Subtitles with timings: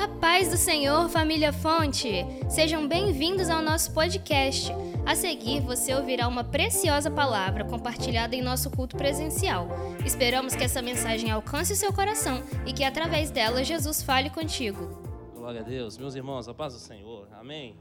[0.00, 2.24] A paz do Senhor, família Fonte!
[2.48, 4.70] Sejam bem-vindos ao nosso podcast.
[5.04, 9.66] A seguir, você ouvirá uma preciosa palavra compartilhada em nosso culto presencial.
[10.06, 14.86] Esperamos que essa mensagem alcance o seu coração e que, através dela, Jesus fale contigo.
[15.34, 15.98] Glória a Deus.
[15.98, 17.28] Meus irmãos, a paz do Senhor.
[17.32, 17.76] Amém.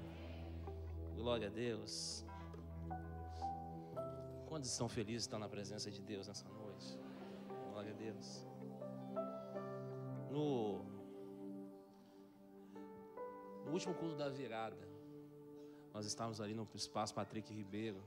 [1.15, 2.25] Glória a Deus.
[4.47, 6.97] Quantos estão felizes de estar na presença de Deus nessa noite?
[7.73, 8.47] Glória a Deus.
[10.31, 10.96] No,
[13.67, 14.87] no último culto da virada,
[15.93, 18.01] nós estávamos ali no espaço Patrick Ribeiro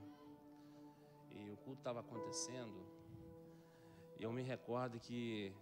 [1.29, 2.83] e o culto estava acontecendo.
[4.17, 5.53] E eu me recordo que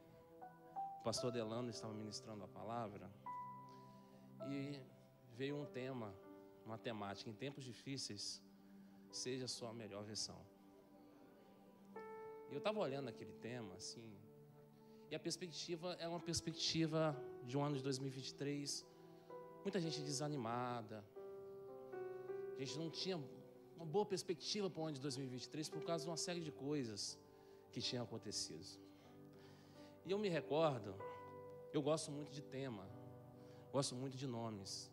[0.99, 3.11] o pastor Delano estava ministrando a palavra
[4.47, 4.79] e
[5.35, 6.15] veio um tema,
[6.65, 8.41] uma temática: em tempos difíceis,
[9.11, 10.39] seja a sua melhor versão.
[12.49, 14.17] E eu estava olhando aquele tema, assim,
[15.11, 18.85] e a perspectiva é uma perspectiva de um ano de 2023,
[19.63, 21.03] muita gente desanimada,
[22.55, 23.17] a gente não tinha
[23.75, 27.17] uma boa perspectiva para o ano de 2023 por causa de uma série de coisas
[27.71, 28.67] que tinham acontecido.
[30.05, 30.95] E eu me recordo,
[31.71, 32.85] eu gosto muito de tema,
[33.71, 34.91] gosto muito de nomes.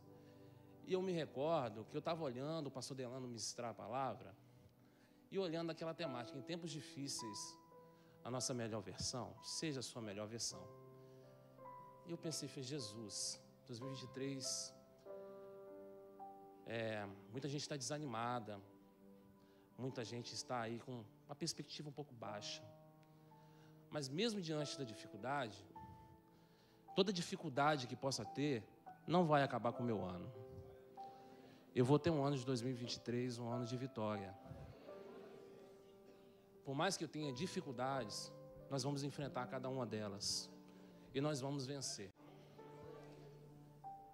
[0.86, 4.36] E eu me recordo que eu estava olhando o pastor Delano ministrar a palavra
[5.30, 7.58] e olhando aquela temática, em tempos difíceis,
[8.22, 10.62] a nossa melhor versão, seja a sua melhor versão.
[12.06, 14.74] E eu pensei, foi Jesus, 2023,
[16.66, 18.60] é, muita gente está desanimada,
[19.76, 22.62] muita gente está aí com uma perspectiva um pouco baixa.
[23.90, 25.64] Mas mesmo diante da dificuldade,
[26.94, 28.64] toda dificuldade que possa ter,
[29.06, 30.30] não vai acabar com o meu ano.
[31.74, 34.34] Eu vou ter um ano de 2023, um ano de vitória.
[36.64, 38.32] Por mais que eu tenha dificuldades,
[38.70, 40.50] nós vamos enfrentar cada uma delas.
[41.14, 42.12] E nós vamos vencer.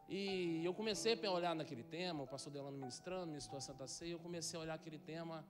[0.08, 4.12] E eu comecei a olhar naquele tema, o pastor Delano ministrando, ministrou a Santa Ceia,
[4.12, 5.44] eu comecei a olhar aquele tema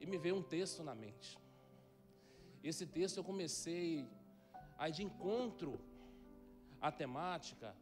[0.00, 1.38] e me veio um texto na mente.
[2.62, 4.08] Esse texto eu comecei
[4.76, 5.80] a ir de encontro
[6.80, 7.74] à temática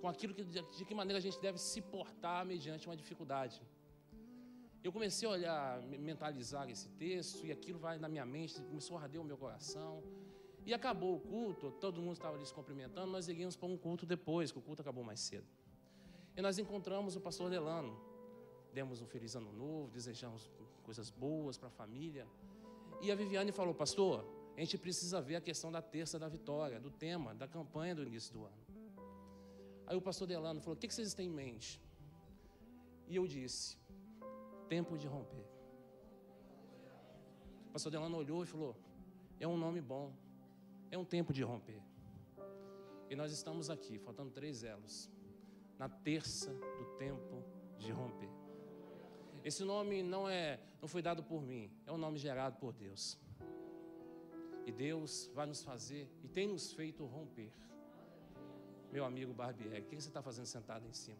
[0.00, 3.62] com aquilo que, de que maneira a gente deve se portar mediante uma dificuldade.
[4.82, 9.02] Eu comecei a olhar, mentalizar esse texto e aquilo vai na minha mente, começou a
[9.02, 10.02] arder o meu coração.
[10.66, 14.06] E acabou o culto, todo mundo estava ali se cumprimentando, nós iríamos para um culto
[14.06, 15.46] depois, que o culto acabou mais cedo.
[16.36, 17.96] E nós encontramos o pastor Delano.
[18.72, 20.50] Demos um feliz ano novo, desejamos
[20.82, 22.26] coisas boas para a família.
[23.00, 24.24] E a Viviane falou, pastor,
[24.56, 28.02] a gente precisa ver a questão da terça da vitória, do tema, da campanha do
[28.02, 28.64] início do ano.
[29.86, 31.80] Aí o pastor Delano falou, o que vocês têm em mente?
[33.06, 33.76] E eu disse,
[34.68, 35.44] tempo de romper.
[37.68, 38.74] O pastor Delano olhou e falou,
[39.38, 40.12] é um nome bom,
[40.94, 41.82] é um tempo de romper.
[43.10, 45.10] E nós estamos aqui, faltando três elos,
[45.76, 47.44] na terça do tempo
[47.76, 48.30] de romper.
[49.42, 53.18] Esse nome não é, não foi dado por mim, é um nome gerado por Deus.
[54.64, 57.52] E Deus vai nos fazer e tem nos feito romper.
[58.92, 61.18] Meu amigo Barbieri, o que você está fazendo sentado em cima?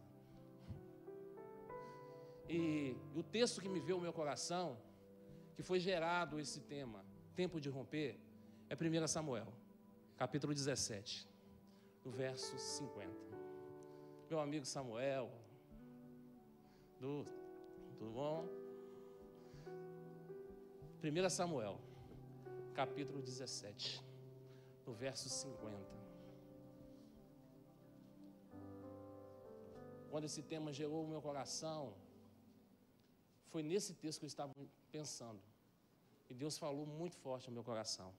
[2.48, 4.78] E o texto que me veio ao meu coração,
[5.56, 7.04] que foi gerado esse tema,
[7.34, 8.20] tempo de romper,
[8.70, 9.52] é 1 Samuel,
[10.16, 11.28] capítulo 17,
[12.04, 13.10] no verso 50.
[14.30, 15.30] Meu amigo Samuel,
[17.00, 17.24] do,
[17.98, 18.48] tudo bom?
[21.02, 21.80] 1 Samuel,
[22.74, 24.02] capítulo 17,
[24.86, 26.04] no verso 50.
[30.10, 31.92] Quando esse tema gerou o meu coração,
[33.48, 34.54] foi nesse texto que eu estava
[34.92, 35.42] pensando.
[36.30, 38.14] E Deus falou muito forte no meu coração.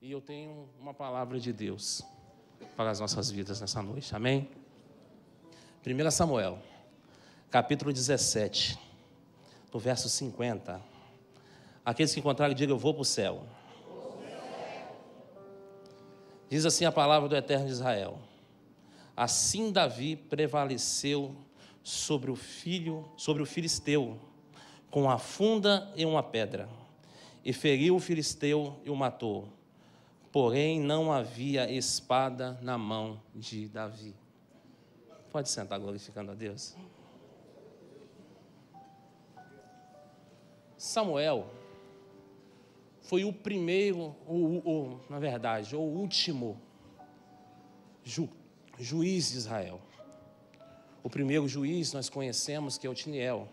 [0.00, 2.02] E eu tenho uma palavra de Deus
[2.76, 4.14] para as nossas vidas nessa noite.
[4.14, 4.48] Amém?
[5.86, 6.58] 1 Samuel,
[7.50, 8.78] capítulo 17,
[9.72, 10.80] no verso 50.
[11.84, 13.44] Aqueles que encontrarem, digam: Eu vou para o céu.
[16.48, 18.18] Diz assim a palavra do Eterno de Israel.
[19.16, 21.34] Assim Davi prevaleceu
[21.82, 24.18] sobre o filho, sobre o filisteu,
[24.90, 26.68] com uma funda e uma pedra,
[27.44, 29.48] e feriu o filisteu e o matou.
[30.34, 34.16] Porém, não havia espada na mão de Davi.
[35.30, 36.74] Pode sentar glorificando a Deus.
[40.76, 41.48] Samuel
[43.02, 44.12] foi o primeiro,
[45.08, 46.60] na verdade, o último
[48.02, 48.28] ju,
[48.76, 49.80] juiz de Israel.
[51.00, 53.48] O primeiro juiz nós conhecemos que é Otiniel.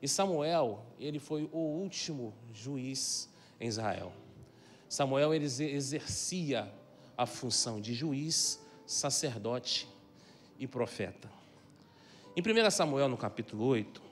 [0.00, 3.28] E Samuel, ele foi o último juiz
[3.60, 4.21] em Israel.
[4.92, 6.70] Samuel ele exercia
[7.16, 9.88] a função de juiz sacerdote
[10.58, 11.30] e profeta.
[12.36, 14.02] Em 1 Samuel, no capítulo 8,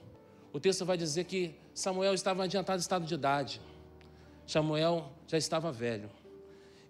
[0.51, 3.61] o texto vai dizer que Samuel estava adiantado estado de idade.
[4.47, 6.09] Samuel já estava velho.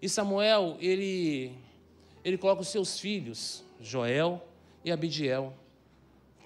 [0.00, 1.54] E Samuel, ele,
[2.24, 4.42] ele coloca os seus filhos, Joel
[4.82, 5.52] e Abidiel,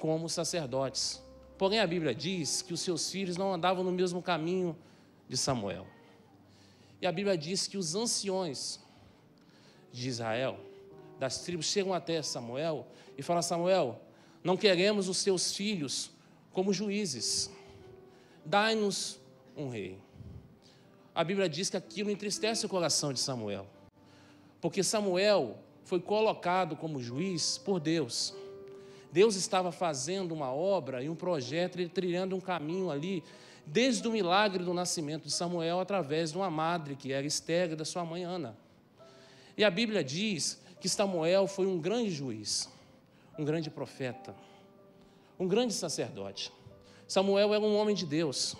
[0.00, 1.22] como sacerdotes.
[1.56, 4.76] Porém, a Bíblia diz que os seus filhos não andavam no mesmo caminho
[5.28, 5.87] de Samuel.
[7.00, 8.81] E a Bíblia diz que os anciões
[9.93, 10.58] de Israel,
[11.19, 14.00] das tribos, chegam até Samuel e falam: Samuel,
[14.43, 16.10] não queremos os teus filhos
[16.52, 17.50] como juízes.
[18.44, 19.19] Dai-nos
[19.56, 19.98] um rei.
[21.14, 23.66] A Bíblia diz que aquilo entristece o coração de Samuel,
[24.60, 28.34] porque Samuel foi colocado como juiz por Deus.
[29.17, 33.25] Deus estava fazendo uma obra e um projeto, ele trilhando um caminho ali,
[33.65, 37.83] desde o milagre do nascimento de Samuel, através de uma madre, que era Esther, da
[37.87, 38.55] sua mãe Ana.
[39.57, 42.69] E a Bíblia diz que Samuel foi um grande juiz
[43.39, 44.35] um grande profeta,
[45.39, 46.53] um grande sacerdote.
[47.09, 48.55] Samuel era um homem de Deus,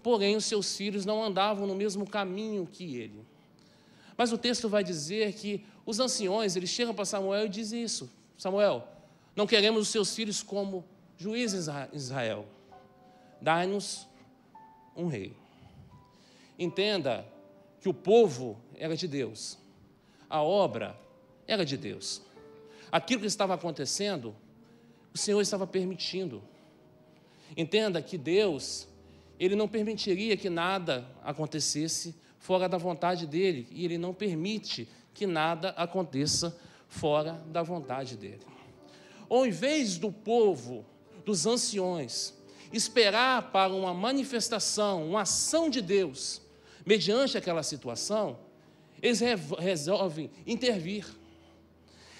[0.00, 3.26] porém os seus filhos não andavam no mesmo caminho que ele.
[4.16, 8.08] Mas o texto vai dizer que os anciões, eles chegam para Samuel e dizem isso:
[8.36, 8.86] Samuel,
[9.38, 10.84] não queremos os seus filhos como
[11.16, 12.44] juízes em Israel.
[13.40, 14.04] Dai-nos
[14.96, 15.32] um rei.
[16.58, 17.24] Entenda
[17.80, 19.56] que o povo era de Deus,
[20.28, 20.98] a obra
[21.46, 22.20] era de Deus.
[22.90, 24.34] Aquilo que estava acontecendo,
[25.14, 26.42] o Senhor estava permitindo.
[27.56, 28.88] Entenda que Deus,
[29.38, 35.28] Ele não permitiria que nada acontecesse fora da vontade dEle, e Ele não permite que
[35.28, 36.58] nada aconteça
[36.88, 38.57] fora da vontade dEle.
[39.30, 40.84] Em vez do povo,
[41.24, 42.34] dos anciões,
[42.72, 46.40] esperar para uma manifestação, uma ação de Deus,
[46.84, 48.38] mediante aquela situação,
[49.02, 49.20] eles
[49.58, 51.06] resolvem intervir.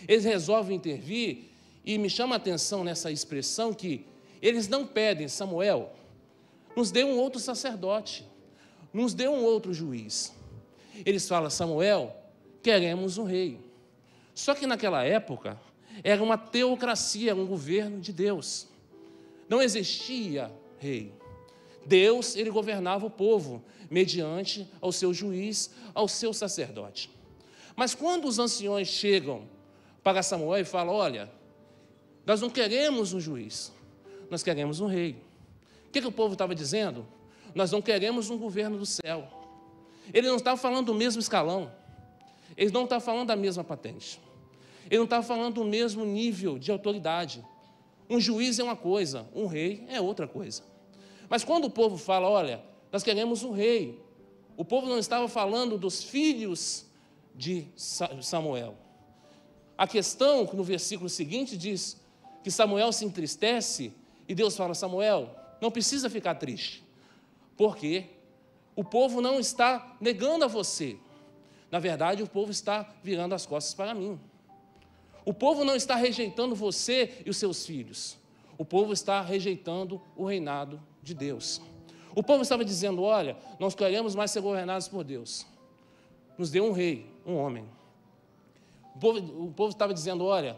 [0.06, 1.50] Eles resolvem intervir
[1.84, 4.06] e me chama a atenção nessa expressão que
[4.40, 5.93] eles não pedem, Samuel,
[6.76, 8.25] nos dê um outro sacerdote,
[8.93, 10.32] nos dê um outro juiz.
[11.05, 12.14] Eles falam, Samuel,
[12.62, 13.58] queremos um rei.
[14.34, 15.58] Só que naquela época
[16.03, 18.69] era uma teocracia, um governo de Deus.
[19.49, 21.12] Não existia rei.
[21.87, 27.11] Deus, ele governava o povo mediante ao seu juiz, ao seu sacerdote.
[27.75, 29.49] Mas quando os anciões chegam
[30.03, 31.31] para Samuel e fala: Olha,
[32.27, 33.73] nós não queremos um juiz,
[34.31, 35.17] nós queremos um rei.
[35.87, 37.06] O que, que o povo estava dizendo?
[37.55, 39.27] Nós não queremos um governo do céu.
[40.12, 41.73] Ele não estava falando do mesmo escalão,
[42.56, 44.21] ele não estava falando da mesma patente,
[44.88, 47.44] ele não estava falando do mesmo nível de autoridade.
[48.08, 50.62] Um juiz é uma coisa, um rei é outra coisa.
[51.29, 54.00] Mas quando o povo fala, olha, nós queremos um rei,
[54.56, 56.87] o povo não estava falando dos filhos
[57.35, 58.76] de Samuel.
[59.76, 62.00] A questão que no versículo seguinte diz
[62.43, 63.93] que Samuel se entristece
[64.26, 66.84] e Deus fala: Samuel, não precisa ficar triste,
[67.56, 68.06] porque
[68.75, 70.99] o povo não está negando a você.
[71.70, 74.19] Na verdade, o povo está virando as costas para mim.
[75.29, 78.17] O povo não está rejeitando você e os seus filhos.
[78.57, 81.61] O povo está rejeitando o reinado de Deus.
[82.15, 85.47] O povo estava dizendo: Olha, nós queremos mais ser governados por Deus.
[86.39, 87.69] Nos deu um rei, um homem.
[88.95, 90.57] O povo, o povo estava dizendo: olha,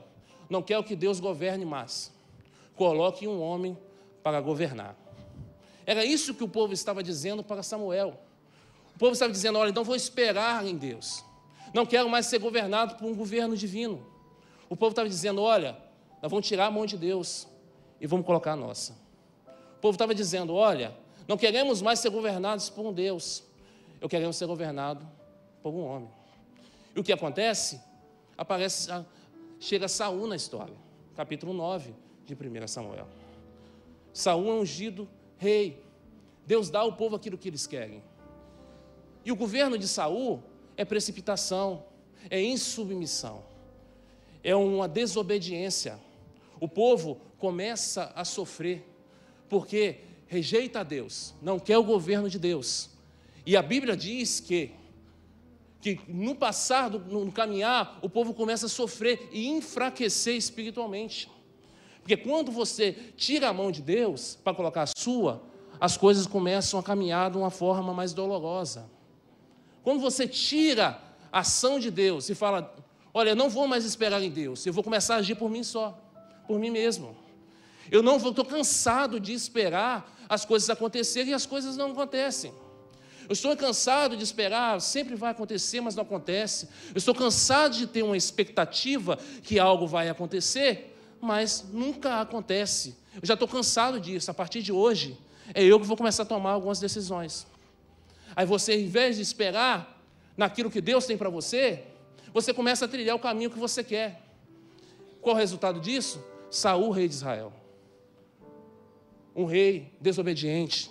[0.49, 2.13] não quero que Deus governe mais.
[2.77, 3.77] Coloque um homem
[4.23, 4.97] para governar.
[5.85, 8.17] Era isso que o povo estava dizendo para Samuel.
[8.95, 11.25] O povo estava dizendo: olha, então vou esperar em Deus.
[11.75, 14.10] Não quero mais ser governado por um governo divino.
[14.71, 15.77] O povo estava dizendo: olha,
[16.23, 17.47] nós vamos tirar a mão de Deus
[18.01, 18.93] e vamos colocar a nossa.
[19.77, 20.97] O povo estava dizendo: olha,
[21.29, 23.45] não queremos mais ser governados por um Deus,
[24.01, 25.07] eu queremos ser governado
[25.63, 26.11] por um homem.
[26.97, 27.91] E o que acontece?
[28.41, 28.89] aparece,
[29.59, 30.75] chega Saul na história,
[31.15, 31.93] capítulo 9
[32.25, 33.07] de 1 Samuel.
[34.15, 35.85] Saul é ungido rei.
[36.47, 38.03] Deus dá ao povo aquilo que eles querem.
[39.27, 40.43] E o governo de Saul
[40.75, 41.85] é precipitação,
[42.31, 43.45] é insubmissão,
[44.43, 45.99] é uma desobediência.
[46.59, 48.87] O povo começa a sofrer,
[49.49, 52.91] porque rejeita a Deus, não quer o governo de Deus.
[53.45, 54.73] E a Bíblia diz que
[55.81, 61.31] que no passar, no caminhar, o povo começa a sofrer e enfraquecer espiritualmente.
[62.03, 65.43] Porque quando você tira a mão de Deus para colocar a sua,
[65.81, 68.91] as coisas começam a caminhar de uma forma mais dolorosa.
[69.83, 71.01] Quando você tira
[71.33, 72.75] a ação de Deus e fala,
[73.13, 75.63] olha, eu não vou mais esperar em Deus, eu vou começar a agir por mim
[75.63, 75.99] só,
[76.47, 77.17] por mim mesmo.
[77.91, 82.53] Eu não vou, estou cansado de esperar as coisas acontecerem e as coisas não acontecem.
[83.29, 86.69] Eu estou cansado de esperar, sempre vai acontecer, mas não acontece.
[86.89, 92.97] Eu estou cansado de ter uma expectativa que algo vai acontecer, mas nunca acontece.
[93.15, 94.31] Eu já estou cansado disso.
[94.31, 95.17] A partir de hoje,
[95.55, 97.47] é eu que vou começar a tomar algumas decisões.
[98.35, 100.01] Aí você, em vez de esperar
[100.37, 101.85] naquilo que Deus tem para você,
[102.33, 104.23] você começa a trilhar o caminho que você quer.
[105.21, 106.23] Qual o resultado disso?
[106.51, 107.53] Saul, rei de Israel.
[109.35, 110.91] Um rei desobediente.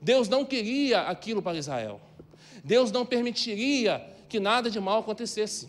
[0.00, 2.00] Deus não queria aquilo para Israel.
[2.64, 5.68] Deus não permitiria que nada de mal acontecesse.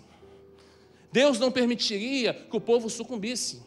[1.12, 3.62] Deus não permitiria que o povo sucumbisse.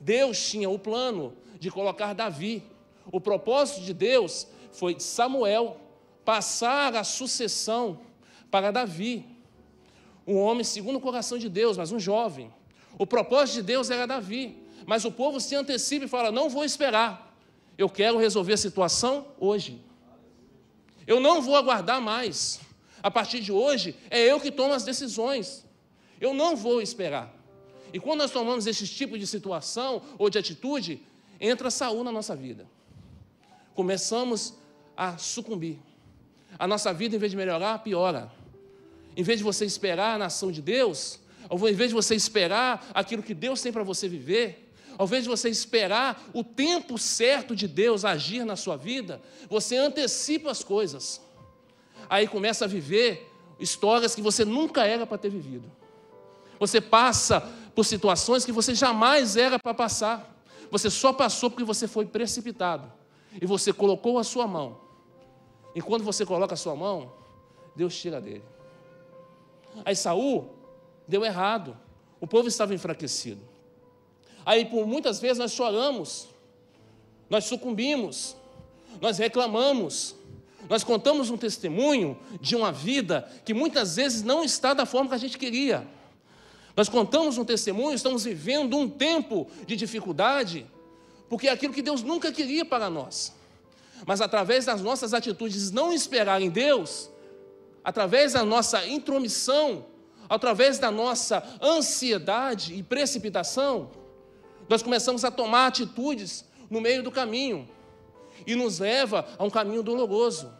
[0.00, 2.62] Deus tinha o plano de colocar Davi.
[3.10, 5.78] O propósito de Deus foi Samuel
[6.24, 8.00] passar a sucessão
[8.50, 9.24] para Davi,
[10.28, 12.52] um homem segundo o coração de Deus, mas um jovem.
[12.98, 16.64] O propósito de Deus era Davi, mas o povo se antecipa e fala: não vou
[16.64, 17.34] esperar,
[17.78, 19.82] eu quero resolver a situação hoje.
[21.06, 22.60] Eu não vou aguardar mais.
[23.02, 25.64] A partir de hoje, é eu que tomo as decisões.
[26.20, 27.34] Eu não vou esperar.
[27.92, 31.00] E quando nós tomamos esse tipo de situação ou de atitude,
[31.40, 32.66] entra Saul na nossa vida.
[33.74, 34.54] Começamos
[34.96, 35.78] a sucumbir.
[36.58, 38.30] A nossa vida, em vez de melhorar, piora.
[39.18, 41.18] Em vez de você esperar a nação de Deus,
[41.50, 45.28] ao invés de você esperar aquilo que Deus tem para você viver, ao invés de
[45.28, 49.20] você esperar o tempo certo de Deus agir na sua vida,
[49.50, 51.20] você antecipa as coisas.
[52.08, 55.68] Aí começa a viver histórias que você nunca era para ter vivido.
[56.60, 57.40] Você passa
[57.74, 60.32] por situações que você jamais era para passar.
[60.70, 62.92] Você só passou porque você foi precipitado.
[63.42, 64.78] E você colocou a sua mão.
[65.74, 67.12] E quando você coloca a sua mão,
[67.74, 68.44] Deus tira dele.
[69.84, 70.54] Aí Saul
[71.06, 71.76] deu errado.
[72.20, 73.40] O povo estava enfraquecido.
[74.44, 76.28] Aí por muitas vezes nós choramos,
[77.28, 78.34] nós sucumbimos,
[79.00, 80.14] nós reclamamos,
[80.68, 85.14] nós contamos um testemunho de uma vida que muitas vezes não está da forma que
[85.14, 85.86] a gente queria.
[86.76, 90.66] Nós contamos um testemunho, estamos vivendo um tempo de dificuldade,
[91.28, 93.34] porque é aquilo que Deus nunca queria para nós.
[94.06, 97.10] Mas através das nossas atitudes não esperar em Deus,
[97.82, 99.86] através da nossa intromissão,
[100.28, 103.90] através da nossa ansiedade e precipitação,
[104.68, 107.68] nós começamos a tomar atitudes no meio do caminho
[108.46, 110.52] e nos leva a um caminho doloroso,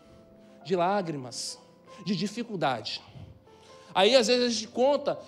[0.64, 1.58] de lágrimas,
[2.04, 3.02] de dificuldade.
[3.94, 5.18] Aí às vezes a gente conta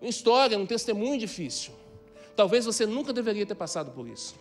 [0.00, 1.72] uma história, um testemunho difícil.
[2.36, 4.34] Talvez você nunca deveria ter passado por isso.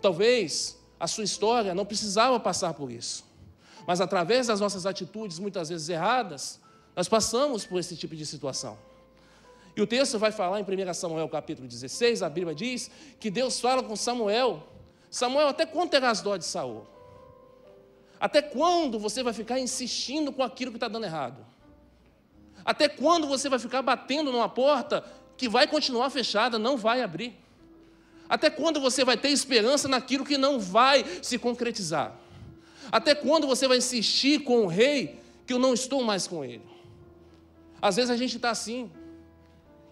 [0.00, 3.24] Talvez a sua história não precisava passar por isso.
[3.88, 6.60] Mas através das nossas atitudes, muitas vezes erradas,
[6.94, 8.76] nós passamos por esse tipo de situação.
[9.74, 13.58] E o texto vai falar em 1 Samuel capítulo 16, a Bíblia diz que Deus
[13.58, 14.62] fala com Samuel.
[15.10, 16.86] Samuel, até quando terás dó de Saul?
[18.20, 21.46] Até quando você vai ficar insistindo com aquilo que está dando errado?
[22.66, 25.02] Até quando você vai ficar batendo numa porta
[25.34, 27.34] que vai continuar fechada, não vai abrir?
[28.28, 32.27] Até quando você vai ter esperança naquilo que não vai se concretizar?
[32.90, 36.62] Até quando você vai insistir com o rei que eu não estou mais com ele?
[37.80, 38.90] Às vezes a gente está assim.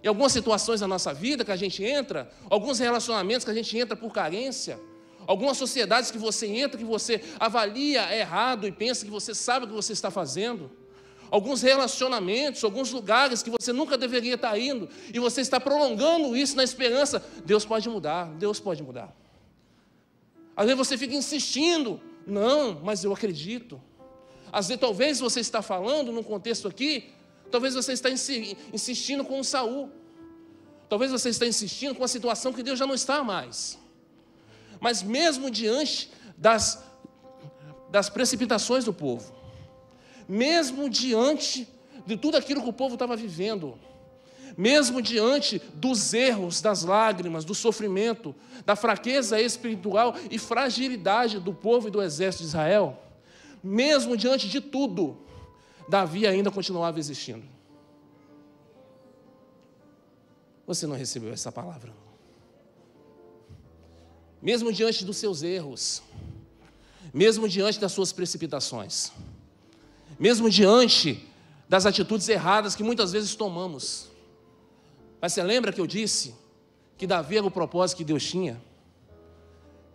[0.03, 3.77] Em algumas situações da nossa vida que a gente entra, alguns relacionamentos que a gente
[3.77, 4.79] entra por carência,
[5.27, 9.69] algumas sociedades que você entra, que você avalia errado e pensa que você sabe o
[9.69, 10.71] que você está fazendo
[11.31, 16.57] alguns relacionamentos, alguns lugares que você nunca deveria estar indo, e você está prolongando isso
[16.57, 19.15] na esperança, Deus pode mudar, Deus pode mudar.
[20.57, 23.81] Às vezes você fica insistindo, não, mas eu acredito.
[24.53, 27.13] Às vezes, talvez você está falando num contexto aqui,
[27.51, 29.91] talvez você está insistindo com o Saul.
[30.89, 33.79] Talvez você está insistindo com a situação que Deus já não está mais.
[34.81, 36.85] Mas mesmo diante das,
[37.91, 39.35] das precipitações do povo,
[40.29, 41.69] mesmo diante
[42.05, 43.79] de tudo aquilo que o povo estava vivendo,
[44.57, 48.35] mesmo diante dos erros, das lágrimas, do sofrimento,
[48.65, 52.99] da fraqueza espiritual e fragilidade do povo e do exército de Israel,
[53.63, 55.19] mesmo diante de tudo,
[55.89, 57.45] Davi ainda continuava existindo.
[60.67, 61.93] Você não recebeu essa palavra.
[64.43, 66.03] Mesmo diante dos seus erros,
[67.13, 69.13] mesmo diante das suas precipitações,
[70.19, 71.27] mesmo diante
[71.69, 74.16] das atitudes erradas que muitas vezes tomamos.
[75.21, 76.35] Mas você lembra que eu disse
[76.97, 78.61] que Davi era o propósito que Deus tinha?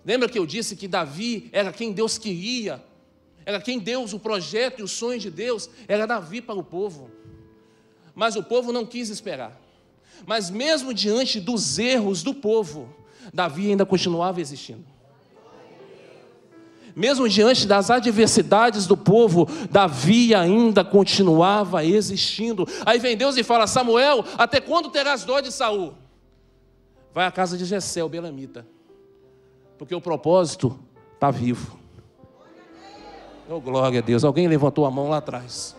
[0.04, 2.84] Lembra que eu disse que Davi era quem Deus queria?
[3.46, 7.10] Era quem Deus, o projeto e o sonho de Deus, era Davi para o povo.
[8.14, 9.60] Mas o povo não quis esperar.
[10.26, 12.94] Mas mesmo diante dos erros do povo,
[13.34, 14.91] Davi ainda continuava existindo.
[16.96, 22.68] Mesmo diante das adversidades do povo, Davi ainda continuava existindo.
[22.86, 25.94] Aí vem Deus e fala: Samuel, até quando terás dó de Saul?
[27.14, 28.66] Vai à casa de Jessé, o Belamita,
[29.78, 30.80] porque o propósito
[31.14, 31.78] está vivo.
[33.50, 34.24] Oh, glória a Deus.
[34.24, 35.76] Alguém levantou a mão lá atrás.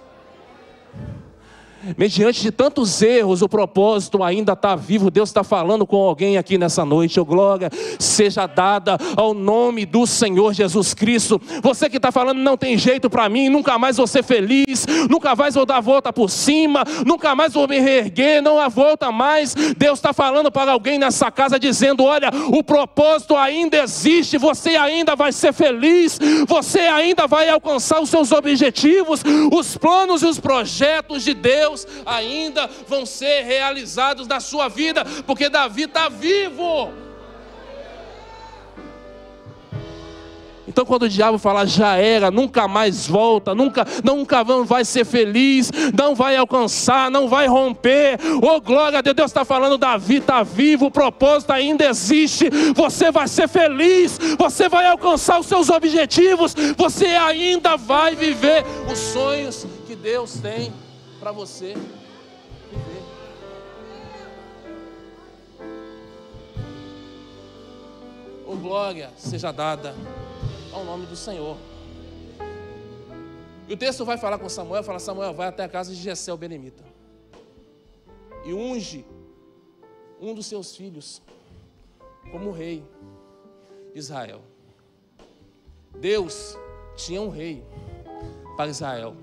[1.97, 5.11] Mediante de tantos erros, o propósito ainda está vivo.
[5.11, 7.19] Deus está falando com alguém aqui nessa noite.
[7.19, 11.41] Oh, glória seja dada ao nome do Senhor Jesus Cristo.
[11.61, 15.35] Você que está falando, não tem jeito para mim, nunca mais vou ser feliz, nunca
[15.35, 19.11] mais vou dar a volta por cima, nunca mais vou me reerguer, não há volta
[19.11, 19.55] mais.
[19.77, 25.17] Deus está falando para alguém nessa casa, dizendo: Olha, o propósito ainda existe, você ainda
[25.17, 29.23] vai ser feliz, você ainda vai alcançar os seus objetivos,
[29.53, 35.05] os planos e os projetos de Deus Deus ainda vão ser realizados na sua vida,
[35.27, 36.93] porque Davi está vivo.
[40.69, 45.71] Então, quando o diabo fala já era, nunca mais volta, nunca, nunca vai ser feliz,
[45.97, 48.19] não vai alcançar, não vai romper.
[48.41, 52.49] Oh, glória a Deus, Deus está falando: Davi está vivo, o propósito ainda existe.
[52.75, 58.99] Você vai ser feliz, você vai alcançar os seus objetivos, você ainda vai viver os
[58.99, 60.73] sonhos que Deus tem
[61.23, 63.03] para você viver.
[68.45, 69.95] O glória seja dada
[70.73, 71.57] ao nome do Senhor.
[73.69, 76.33] E o texto vai falar com Samuel, fala, Samuel, vai até a casa de Jessé,
[76.33, 76.83] o Benemita.
[78.45, 79.07] E unge
[80.21, 81.23] um dos seus filhos
[82.33, 82.85] como rei
[83.93, 84.43] de Israel.
[86.01, 86.59] Deus
[86.97, 87.65] tinha um rei
[88.57, 89.15] para Israel.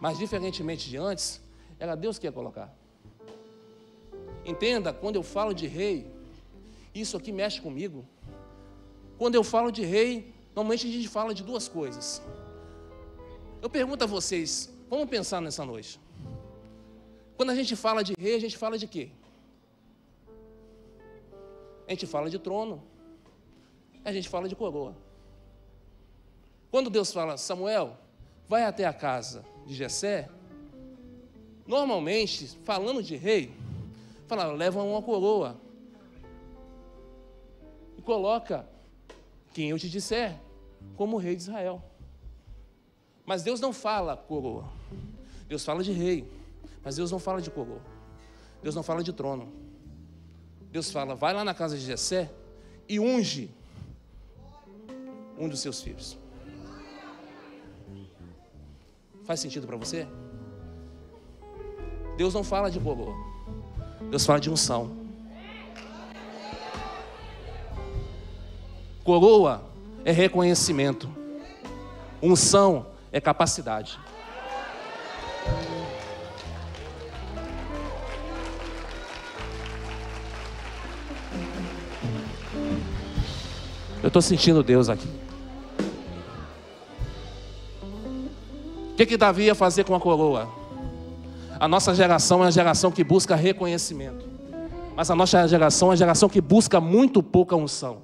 [0.00, 1.40] Mas diferentemente de antes,
[1.78, 2.74] era Deus que ia colocar.
[4.44, 6.10] Entenda, quando eu falo de rei,
[6.94, 8.06] isso aqui mexe comigo.
[9.18, 12.22] Quando eu falo de rei, normalmente a gente fala de duas coisas.
[13.62, 15.98] Eu pergunto a vocês, vamos pensar nessa noite.
[17.36, 19.10] Quando a gente fala de rei, a gente fala de quê?
[21.86, 22.82] A gente fala de trono.
[24.04, 24.96] A gente fala de coroa.
[26.70, 27.96] Quando Deus fala, Samuel,
[28.48, 30.30] vai até a casa de Jessé,
[31.66, 33.52] normalmente, falando de rei,
[34.26, 35.60] fala, leva uma coroa
[37.98, 38.66] e coloca
[39.52, 40.38] quem eu te disser
[40.96, 41.82] como rei de Israel.
[43.24, 44.64] Mas Deus não fala coroa.
[45.48, 46.28] Deus fala de rei,
[46.82, 47.80] mas Deus não fala de coroa.
[48.62, 49.52] Deus não fala de trono.
[50.70, 52.30] Deus fala, vai lá na casa de Jessé
[52.88, 53.50] e unge
[55.38, 56.16] um dos seus filhos.
[59.26, 60.06] Faz sentido para você?
[62.16, 63.12] Deus não fala de coroa.
[64.08, 64.96] Deus fala de unção.
[69.02, 69.64] Coroa
[70.04, 71.10] é reconhecimento.
[72.22, 73.98] Unção é capacidade.
[84.00, 85.25] Eu estou sentindo Deus aqui.
[88.96, 90.48] O que, que Davi ia fazer com a coroa?
[91.60, 94.26] A nossa geração é uma geração que busca reconhecimento.
[94.94, 98.00] Mas a nossa geração é uma geração que busca muito pouca unção.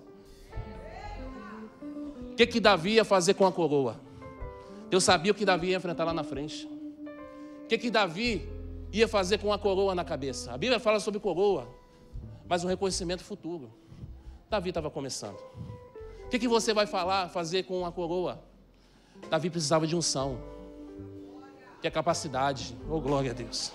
[2.30, 3.98] O que, que Davi ia fazer com a coroa?
[4.90, 6.66] Deus sabia o que Davi ia enfrentar lá na frente.
[6.66, 8.46] O que, que Davi
[8.92, 10.52] ia fazer com a coroa na cabeça?
[10.52, 11.66] A Bíblia fala sobre coroa,
[12.46, 13.72] mas um reconhecimento futuro.
[14.50, 15.38] Davi estava começando.
[16.26, 18.42] O que, que você vai falar, fazer com a coroa?
[19.30, 20.52] Davi precisava de unção
[21.82, 22.76] que a capacidade.
[22.88, 23.72] Oh, glória a Deus.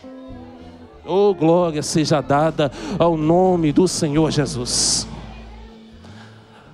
[1.06, 5.06] Oh, glória seja dada ao nome do Senhor Jesus.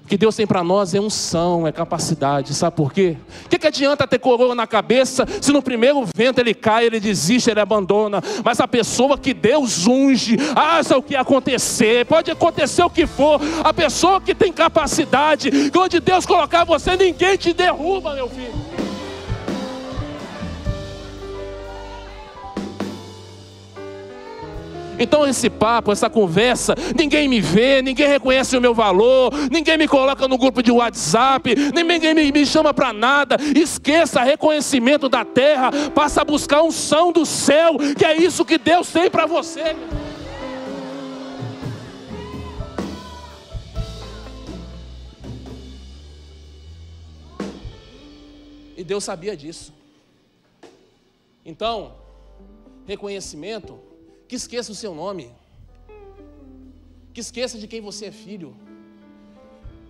[0.03, 2.53] O que Deus tem para nós é unção, é capacidade.
[2.53, 3.17] Sabe por quê?
[3.45, 6.99] O que, que adianta ter coroa na cabeça se no primeiro vento ele cai, ele
[6.99, 8.21] desiste, ele abandona?
[8.45, 13.41] Mas a pessoa que Deus unge, asa o que acontecer, pode acontecer o que for.
[13.63, 18.72] A pessoa que tem capacidade, onde Deus colocar você, ninguém te derruba, meu filho.
[24.99, 29.87] Então esse papo, essa conversa, ninguém me vê, ninguém reconhece o meu valor, ninguém me
[29.87, 33.37] coloca no grupo de WhatsApp, ninguém me, chama para nada.
[33.55, 38.91] Esqueça reconhecimento da terra, passa a buscar são do céu, que é isso que Deus
[38.91, 39.75] tem para você.
[48.75, 49.73] E Deus sabia disso.
[51.45, 51.93] Então,
[52.85, 53.92] reconhecimento
[54.27, 55.31] que esqueça o seu nome,
[57.13, 58.55] que esqueça de quem você é filho.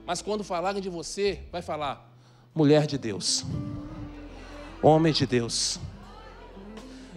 [0.06, 2.10] Mas quando falarem de você, vai falar:
[2.54, 3.46] mulher de Deus,
[4.82, 5.80] homem de Deus.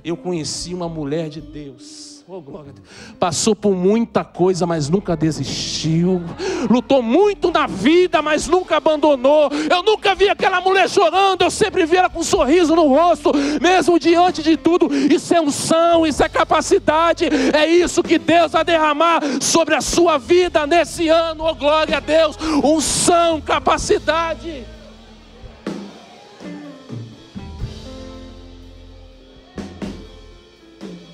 [0.05, 2.43] Eu conheci uma mulher de Deus Oh.
[3.21, 6.21] Passou por muita coisa, mas nunca desistiu.
[6.69, 9.49] Lutou muito na vida, mas nunca abandonou.
[9.71, 13.31] Eu nunca vi aquela mulher chorando, eu sempre vi ela com um sorriso no rosto,
[13.62, 14.93] mesmo diante de tudo.
[14.93, 17.27] Isso é unção, isso é capacidade.
[17.57, 21.45] É isso que Deus vai derramar sobre a sua vida nesse ano.
[21.47, 22.37] Oh, glória a Deus.
[22.65, 24.67] Unção, capacidade.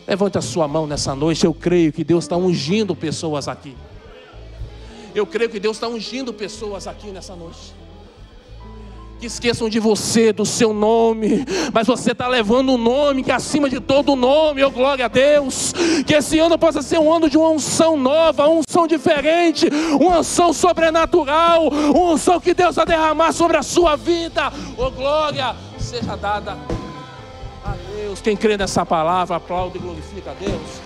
[0.06, 1.44] Levante a sua mão nessa noite.
[1.44, 3.76] Eu creio que Deus está ungindo pessoas aqui.
[5.14, 7.74] Eu creio que Deus está ungindo pessoas aqui nessa noite.
[9.20, 13.34] Que esqueçam de você, do seu nome, mas você está levando um nome que é
[13.34, 15.72] acima de todo nome, oh glória a Deus.
[16.04, 19.68] Que esse ano possa ser um ano de uma unção nova, uma unção diferente,
[20.00, 25.54] uma unção sobrenatural, uma unção que Deus vai derramar sobre a sua vida, oh glória
[25.78, 26.81] seja dada
[28.02, 28.20] Deus.
[28.20, 30.80] Quem crê nessa palavra, aplaude e glorifica a Deus.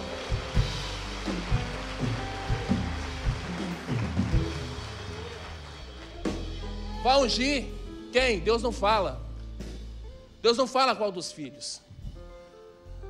[7.02, 7.66] Vai ungir
[8.12, 8.40] quem?
[8.40, 9.20] Deus não fala.
[10.42, 11.80] Deus não fala qual dos filhos.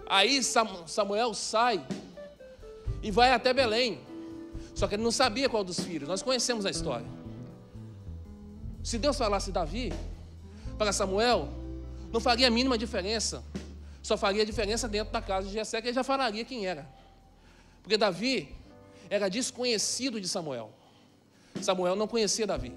[0.08, 1.84] Aí Samuel sai
[3.02, 4.00] e vai até Belém.
[4.74, 6.08] Só que ele não sabia qual dos filhos.
[6.08, 7.06] Nós conhecemos a história.
[8.84, 9.92] Se Deus falasse Davi
[10.78, 11.48] para Samuel,
[12.12, 13.42] não faria a mínima diferença
[14.06, 16.86] só faria diferença dentro da casa de Jessé, que ele já falaria quem era.
[17.82, 18.54] Porque Davi
[19.10, 20.70] era desconhecido de Samuel.
[21.60, 22.72] Samuel não conhecia Davi.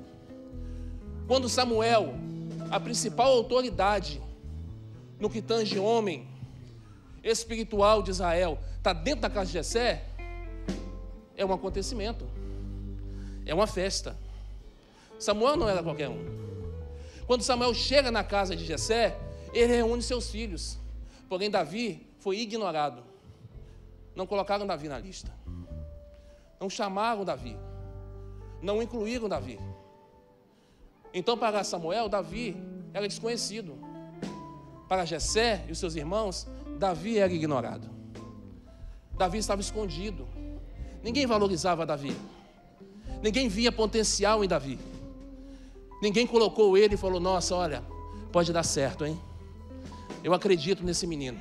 [1.28, 2.16] Quando Samuel,
[2.72, 4.20] a principal autoridade
[5.20, 6.28] no que tange homem
[7.24, 10.06] espiritual de Israel, está dentro da casa de Jessé,
[11.38, 12.28] é um acontecimento.
[13.46, 14.18] É uma festa.
[15.20, 16.26] Samuel não era qualquer um.
[17.28, 19.16] Quando Samuel chega na casa de Jessé,
[19.54, 20.80] ele reúne seus filhos.
[21.30, 23.04] Porém, Davi foi ignorado.
[24.16, 25.32] Não colocaram Davi na lista.
[26.60, 27.56] Não chamaram Davi.
[28.62, 29.60] Não incluíram Davi.
[31.14, 32.58] Então, para Samuel, Davi
[32.94, 33.78] era desconhecido.
[34.88, 37.88] Para Jessé e os seus irmãos, Davi era ignorado.
[39.16, 40.28] Davi estava escondido.
[41.04, 42.16] Ninguém valorizava Davi.
[43.22, 44.80] Ninguém via potencial em Davi.
[46.02, 47.84] Ninguém colocou ele e falou: Nossa, olha,
[48.32, 49.20] pode dar certo, hein?
[50.24, 51.40] Eu acredito nesse menino.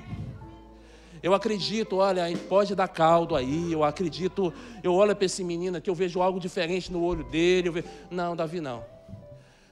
[1.22, 3.72] Eu acredito, olha, pode dar caldo aí.
[3.72, 4.52] Eu acredito,
[4.82, 7.70] eu olho para esse menino que eu vejo algo diferente no olho dele.
[7.70, 7.88] Vejo...
[8.10, 8.84] Não, Davi não.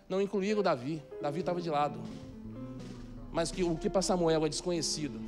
[0.08, 1.02] Não incluíram Davi.
[1.20, 2.00] Davi estava de lado.
[3.32, 5.20] Mas que, o que para Samuel é desconhecido,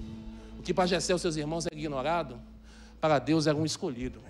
[0.59, 2.41] o que para Jessé os seus irmãos é ignorado,
[3.01, 4.28] para Deus era um escolhido.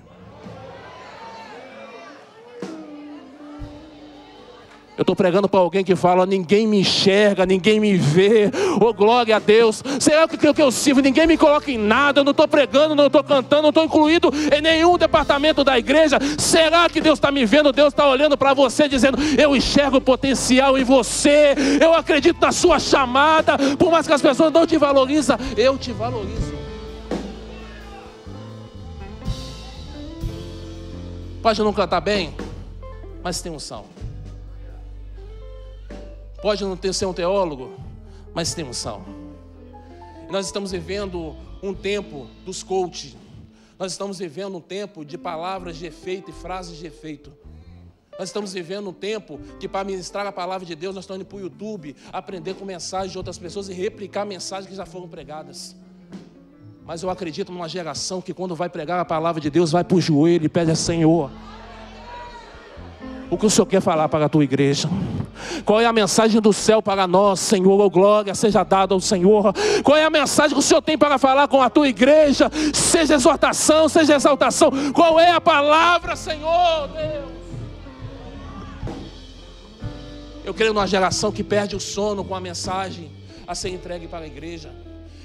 [4.98, 8.50] Eu estou pregando para alguém que fala: ninguém me enxerga, ninguém me vê.
[8.80, 9.80] Oh, glória a Deus.
[10.00, 11.00] Será que o que eu sirvo?
[11.00, 12.18] Ninguém me coloca em nada.
[12.18, 16.18] Eu não estou pregando, não estou cantando, não estou incluído em nenhum departamento da igreja.
[16.37, 17.72] Será que Deus está me vendo?
[17.72, 21.54] Deus está olhando para você, dizendo: Eu enxergo o potencial em você.
[21.80, 23.56] Eu acredito na sua chamada.
[23.78, 26.58] Por mais que as pessoas não te valorizem, eu te valorizo.
[31.40, 32.34] Pode não cantar bem,
[33.22, 33.97] mas tem unção.
[36.40, 37.74] Pode não ter ser um teólogo,
[38.33, 39.05] mas tem unção.
[40.31, 43.16] Nós estamos vivendo um tempo dos coaches.
[43.79, 47.33] Nós estamos vivendo um tempo de palavras de efeito e frases de efeito.
[48.18, 51.29] Nós estamos vivendo um tempo que, para ministrar a palavra de Deus, nós estamos indo
[51.29, 55.09] para o YouTube aprender com mensagens de outras pessoas e replicar mensagens que já foram
[55.09, 55.77] pregadas.
[56.85, 59.96] Mas eu acredito numa geração que, quando vai pregar a palavra de Deus, vai para
[59.96, 61.31] o joelho e pede a Senhor
[63.31, 64.88] o que o Senhor quer falar para a tua igreja?
[65.64, 67.81] Qual é a mensagem do céu para nós, Senhor?
[67.81, 69.53] Oh, glória seja dada ao Senhor.
[69.83, 72.51] Qual é a mensagem que o Senhor tem para falar com a tua igreja?
[72.72, 74.70] Seja exortação, seja exaltação.
[74.92, 77.38] Qual é a palavra, Senhor Deus?
[80.44, 83.11] Eu creio numa geração que perde o sono com a mensagem
[83.46, 84.70] a ser entregue para a igreja.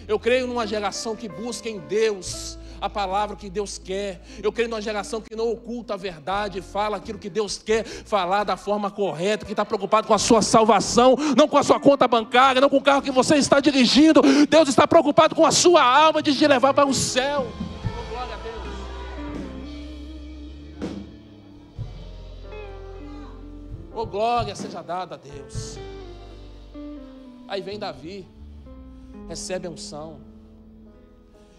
[0.08, 4.22] Eu creio numa geração que busca em Deus a palavra que Deus quer.
[4.43, 8.43] Eu creio numa geração que não oculta a verdade, fala aquilo que Deus quer falar
[8.43, 12.06] da forma correta, que está preocupado com a sua salvação, não com a sua conta
[12.10, 14.22] bancária, não com o carro que você está dirigindo.
[14.50, 17.48] Deus está preocupado com a sua alma de te levar para o céu.
[18.10, 18.76] Glória a Deus.
[23.96, 25.80] Oh, glória seja dada a Deus.
[27.48, 28.28] Aí vem Davi,
[29.30, 30.19] recebe a unção.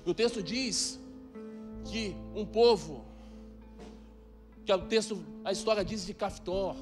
[0.05, 1.03] E o texto diz
[1.85, 3.05] que um povo,
[4.65, 6.77] que é o texto, a história diz de Caftor,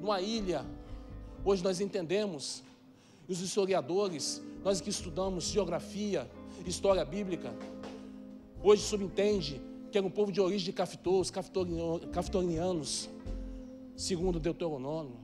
[0.00, 0.64] numa ilha
[1.44, 2.62] Hoje nós entendemos,
[3.28, 6.28] os historiadores, nós que estudamos geografia,
[6.66, 7.54] história bíblica,
[8.62, 9.60] hoje subentende
[9.90, 13.08] que era um povo de origem de Cafitor, os caftorianos,
[13.96, 15.16] segundo Deuteronômio,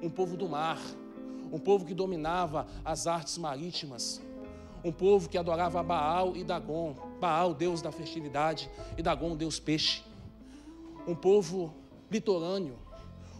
[0.00, 0.80] um povo do mar,
[1.50, 4.20] um povo que dominava as artes marítimas,
[4.84, 10.02] um povo que adorava Baal e Dagon, Baal, deus da fertilidade, e Dagon, deus peixe.
[11.06, 11.74] Um povo
[12.10, 12.78] litorâneo,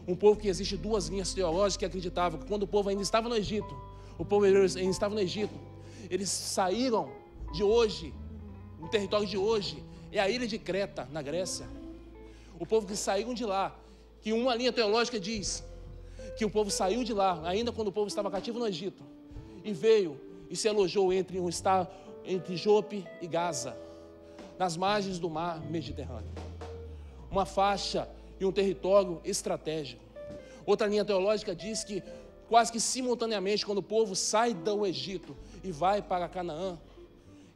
[0.06, 3.28] um povo que existe duas linhas teológicas que acreditavam que quando o povo ainda estava
[3.28, 3.76] no Egito,
[4.18, 5.54] o povo ainda estava no Egito,
[6.10, 7.10] eles saíram
[7.52, 8.12] de hoje,
[8.78, 11.66] no território de hoje, é a ilha de Creta, na Grécia.
[12.58, 13.74] O povo que saíram de lá,
[14.20, 15.64] que uma linha teológica diz
[16.36, 19.02] que o povo saiu de lá, ainda quando o povo estava cativo no Egito,
[19.64, 20.18] e veio
[20.50, 21.88] e se alojou entre um estado
[22.24, 23.76] entre Jope e Gaza,
[24.58, 26.30] nas margens do mar Mediterrâneo.
[27.30, 28.08] Uma faixa
[28.38, 30.02] e um território estratégico.
[30.66, 32.02] Outra linha teológica diz que
[32.48, 36.78] quase que simultaneamente, quando o povo sai do Egito e vai para Canaã,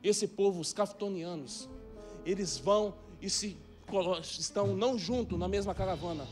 [0.02, 1.68] esse povo, os caftonianos,
[2.24, 3.56] eles vão e se
[4.22, 6.26] estão não junto na mesma caravana,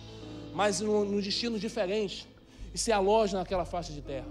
[0.55, 2.29] mas no destino diferente
[2.72, 4.29] e se alojam naquela faixa de terra.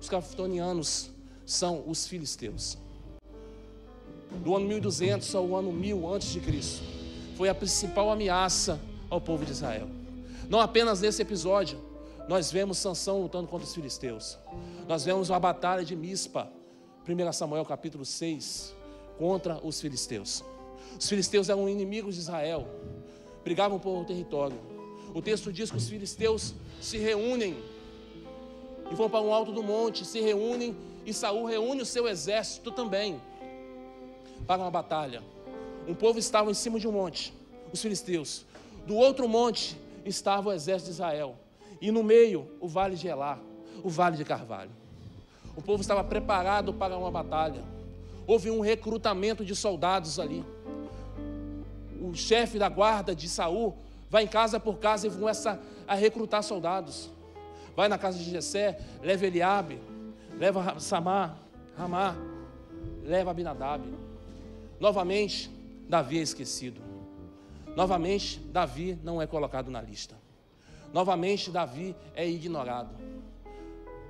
[0.00, 1.11] Os caftonianos
[1.52, 2.78] são os filisteus.
[4.42, 6.82] Do ano 1200 ao ano 1000 antes de Cristo,
[7.36, 9.88] foi a principal ameaça ao povo de Israel.
[10.48, 11.78] Não apenas nesse episódio,
[12.28, 14.38] nós vemos Sansão lutando contra os filisteus.
[14.88, 16.50] Nós vemos a batalha de Mispa,
[17.06, 18.74] 1 Samuel capítulo 6,
[19.18, 20.42] contra os filisteus.
[20.98, 22.66] Os filisteus eram inimigos de Israel,
[23.44, 24.58] brigavam por um território.
[25.14, 27.56] O texto diz que os filisteus se reúnem
[28.90, 32.70] e vão para um alto do monte, se reúnem e Saul reúne o seu exército
[32.70, 33.20] também
[34.46, 35.22] para uma batalha.
[35.86, 37.34] Um povo estava em cima de um monte,
[37.72, 38.44] os filisteus.
[38.86, 41.36] Do outro monte estava o exército de Israel.
[41.80, 43.38] E no meio, o vale de Elá,
[43.82, 44.70] o vale de Carvalho.
[45.56, 47.62] O povo estava preparado para uma batalha.
[48.26, 50.44] Houve um recrutamento de soldados ali.
[52.00, 53.76] O chefe da guarda de Saul
[54.08, 57.10] vai em casa por casa e começa a recrutar soldados.
[57.74, 59.80] Vai na casa de Jessé, leva Eliabe,
[60.42, 61.38] leva Samar,
[61.78, 62.16] Ramá,
[63.04, 63.84] leva Abinadab.
[64.80, 65.48] Novamente,
[65.88, 66.80] Davi é esquecido.
[67.76, 70.16] Novamente, Davi não é colocado na lista.
[70.92, 72.92] Novamente, Davi é ignorado.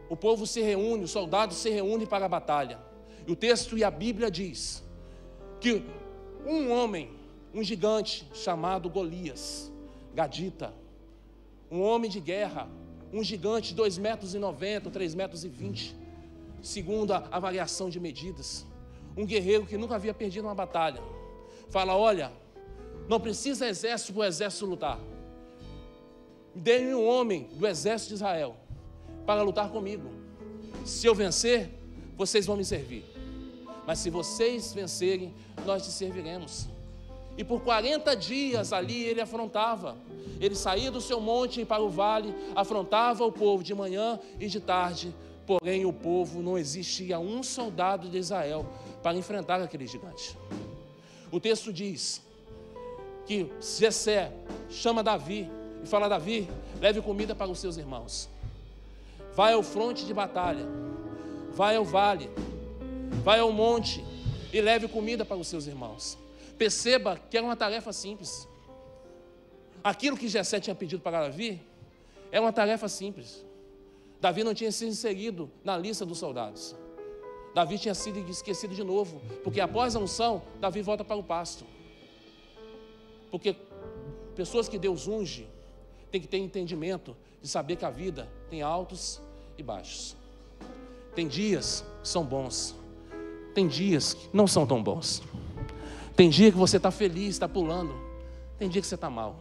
[0.09, 2.79] O povo se reúne, os soldados se reúnem para a batalha.
[3.27, 4.83] E o texto e a Bíblia diz
[5.61, 5.85] que
[6.47, 7.11] um homem,
[7.53, 9.71] um gigante chamado Golias,
[10.15, 10.73] Gadita,
[11.71, 12.71] um homem de guerra,
[13.13, 16.01] um gigante de 2 metros e 90, 3 metros e 20,
[16.63, 18.65] segundo a avaliação de medidas,
[19.17, 21.03] um guerreiro que nunca havia perdido uma batalha,
[21.69, 22.33] fala: Olha,
[23.09, 24.99] não precisa exército para o exército lutar.
[26.55, 28.57] Dê-me um homem do exército de Israel
[29.27, 30.11] para lutar comigo.
[30.85, 31.71] Se eu vencer,
[32.17, 33.05] vocês vão me servir.
[33.87, 35.35] Mas se vocês vencerem,
[35.67, 36.69] nós te serviremos.
[37.37, 39.97] E por 40 dias ali ele afrontava.
[40.41, 44.61] Ele saía do seu monte para o vale, afrontava o povo de manhã e de
[44.61, 45.15] tarde.
[45.47, 48.67] Porém, o povo não existia um soldado de Israel
[49.03, 50.37] para enfrentar aquele gigante.
[51.31, 52.23] O texto diz
[53.27, 54.33] que Jessé
[54.71, 55.51] chama Davi
[55.83, 56.49] e fala: Davi,
[56.81, 58.29] leve comida para os seus irmãos.
[59.35, 60.67] Vai ao fronte de batalha,
[61.53, 62.29] vai ao vale,
[63.25, 64.05] vai ao monte
[64.53, 66.19] e leve comida para os seus irmãos.
[66.59, 68.47] Perceba que é uma tarefa simples.
[69.83, 71.61] Aquilo que Jessé tinha pedido para Davi
[72.31, 73.45] é uma tarefa simples.
[74.23, 76.77] Davi não tinha sido inserido na lista dos soldados.
[77.53, 81.65] Davi tinha sido esquecido de novo, porque após a unção, Davi volta para o pasto.
[83.33, 83.57] Porque
[84.37, 85.49] pessoas que Deus unge
[86.13, 89.21] têm que ter entendimento de saber que a vida tem altos
[89.59, 90.17] e baixos.
[91.17, 92.77] Tem dias que são bons,
[93.57, 95.21] tem dias que não são tão bons.
[96.15, 97.93] Tem dia que você está feliz, está pulando,
[98.57, 99.35] tem dia que você está mal.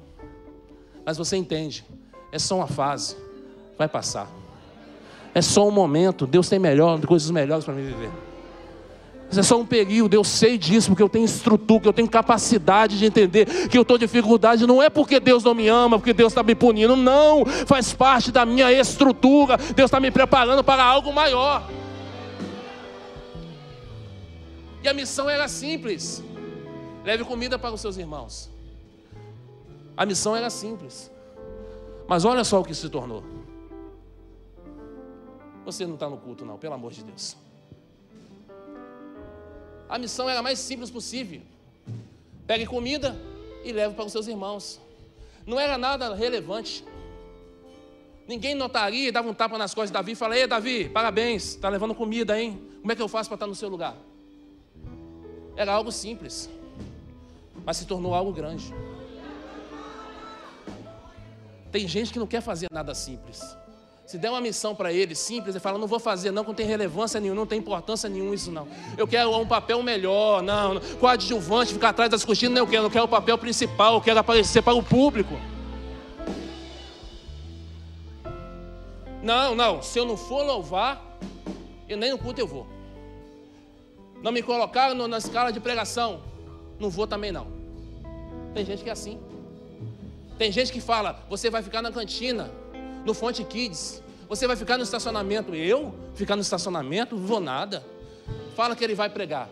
[1.06, 1.86] Mas você entende,
[2.32, 3.16] é só uma fase,
[3.78, 4.42] vai passar.
[5.34, 6.28] É só um momento.
[6.28, 8.10] Deus tem melhor, coisas melhores para me viver.
[9.36, 13.00] É só um período, eu sei disso, porque eu tenho estrutura, que eu tenho capacidade
[13.00, 14.68] de entender que eu estou em dificuldade.
[14.68, 17.46] Não é porque Deus não me ama, porque Deus está me punindo, não.
[17.66, 19.56] Faz parte da minha estrutura.
[19.58, 21.64] Deus está me preparando para algo maior.
[24.84, 26.22] E a missão era simples:
[27.06, 28.50] leve comida para os seus irmãos.
[29.96, 31.10] A missão era simples.
[32.06, 33.24] Mas olha só o que se tornou.
[35.66, 37.38] Você não está no culto, não, pelo amor de Deus.
[39.88, 41.42] A missão era a mais simples possível.
[42.48, 43.16] Pegue comida
[43.64, 44.80] e leve para os seus irmãos.
[45.46, 46.84] Não era nada relevante.
[48.28, 51.56] Ninguém notaria e dava um tapa nas costas de Davi e falava: Ei, Davi, parabéns,
[51.56, 52.62] está levando comida, hein?
[52.80, 53.96] Como é que eu faço para estar no seu lugar?
[55.56, 56.50] Era algo simples,
[57.66, 58.74] mas se tornou algo grande.
[61.72, 63.58] Tem gente que não quer fazer nada simples.
[64.06, 66.66] Se der uma missão para ele simples, ele fala: Não vou fazer, não, não tem
[66.66, 68.68] relevância nenhuma, não tem importância nenhuma isso não.
[68.98, 72.92] Eu quero um papel melhor, não, coadjuvante, ficar atrás das cortinas, não eu quero, eu
[72.92, 75.36] quero o papel principal, eu quero aparecer para o público.
[79.24, 81.20] Não, não, se eu não for louvar,
[81.88, 82.68] eu nem no culto eu vou.
[84.22, 86.22] Não me colocaram na escala de pregação,
[86.80, 87.48] não vou também não.
[88.54, 89.20] Tem gente que é assim.
[90.38, 92.52] Tem gente que fala, você vai ficar na cantina,
[93.06, 95.54] no Fonte Kids, você vai ficar no estacionamento.
[95.54, 95.94] Eu?
[96.16, 97.16] Ficar no estacionamento?
[97.16, 97.84] Não vou nada.
[98.56, 99.50] Fala que ele vai pregar.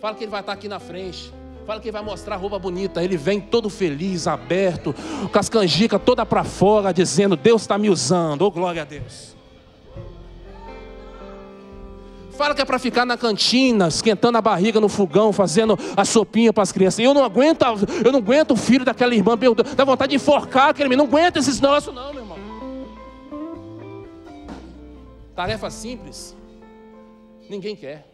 [0.00, 1.32] Fala que ele vai estar aqui na frente.
[1.66, 3.04] Fala que ele vai mostrar roupa bonita.
[3.04, 4.94] Ele vem todo feliz, aberto,
[5.30, 8.42] com as canjicas toda para fora, dizendo: Deus está me usando.
[8.42, 9.36] Oh, glória a Deus.
[12.40, 16.52] Fala que é para ficar na cantina, esquentando a barriga no fogão, fazendo a sopinha
[16.54, 16.98] para as crianças.
[16.98, 17.62] Eu não aguento,
[18.02, 21.06] eu não aguento o filho daquela irmã, meu Deus, dá vontade de enforcar aquele menino.
[21.06, 22.29] Não aguento esses negócios, não, meu irmão.
[25.40, 26.36] Tarefa simples,
[27.48, 28.06] ninguém quer.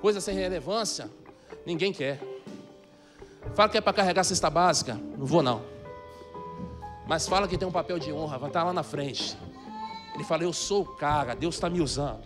[0.00, 1.08] Coisa sem relevância,
[1.64, 2.20] Ninguém quer.
[3.54, 4.94] Fala que é para carregar a cesta básica.
[5.16, 5.62] Não vou, não.
[7.06, 8.36] Mas fala que tem um papel de honra.
[8.36, 9.38] Vai estar lá na frente.
[10.16, 11.36] Ele fala: Eu sou o cara.
[11.36, 12.24] Deus está me usando.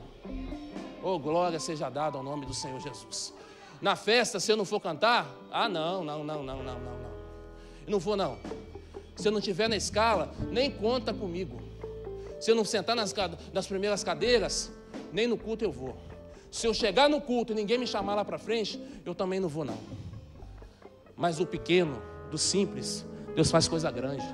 [1.03, 3.35] Oh, glória seja dada ao nome do Senhor Jesus.
[3.83, 7.11] Na festa, se eu não for cantar, ah, não, não, não, não, não, não, não.
[7.87, 8.39] Não vou, não.
[9.17, 11.68] Se eu não estiver na escala, nem conta comigo.
[12.41, 13.15] Se eu não sentar nas,
[13.53, 14.71] nas primeiras cadeiras,
[15.13, 15.97] nem no culto eu vou.
[16.51, 19.49] Se eu chegar no culto e ninguém me chamar lá para frente, eu também não
[19.49, 19.79] vou não.
[21.17, 24.25] Mas o pequeno, do simples, Deus faz coisa grande.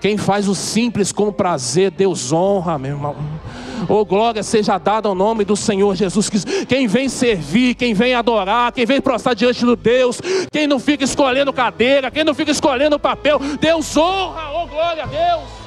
[0.00, 3.16] Quem faz o simples com prazer, Deus honra, meu irmão.
[3.88, 6.50] Oh, glória seja dada ao nome do Senhor Jesus Cristo.
[6.66, 10.20] Quem vem servir, quem vem adorar, quem vem prostrar diante do Deus,
[10.52, 15.06] quem não fica escolhendo cadeira, quem não fica escolhendo papel, Deus honra, oh glória a
[15.06, 15.63] Deus.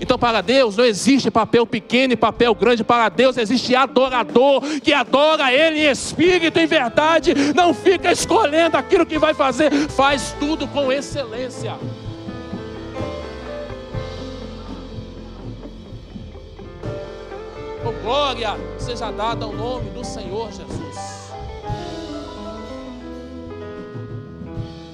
[0.00, 4.92] Então, para Deus não existe papel pequeno e papel grande, para Deus existe adorador que
[4.92, 10.34] adora Ele em espírito e em verdade, não fica escolhendo aquilo que vai fazer, faz
[10.38, 11.74] tudo com excelência.
[17.84, 20.96] Oh, glória seja dada ao nome do Senhor Jesus.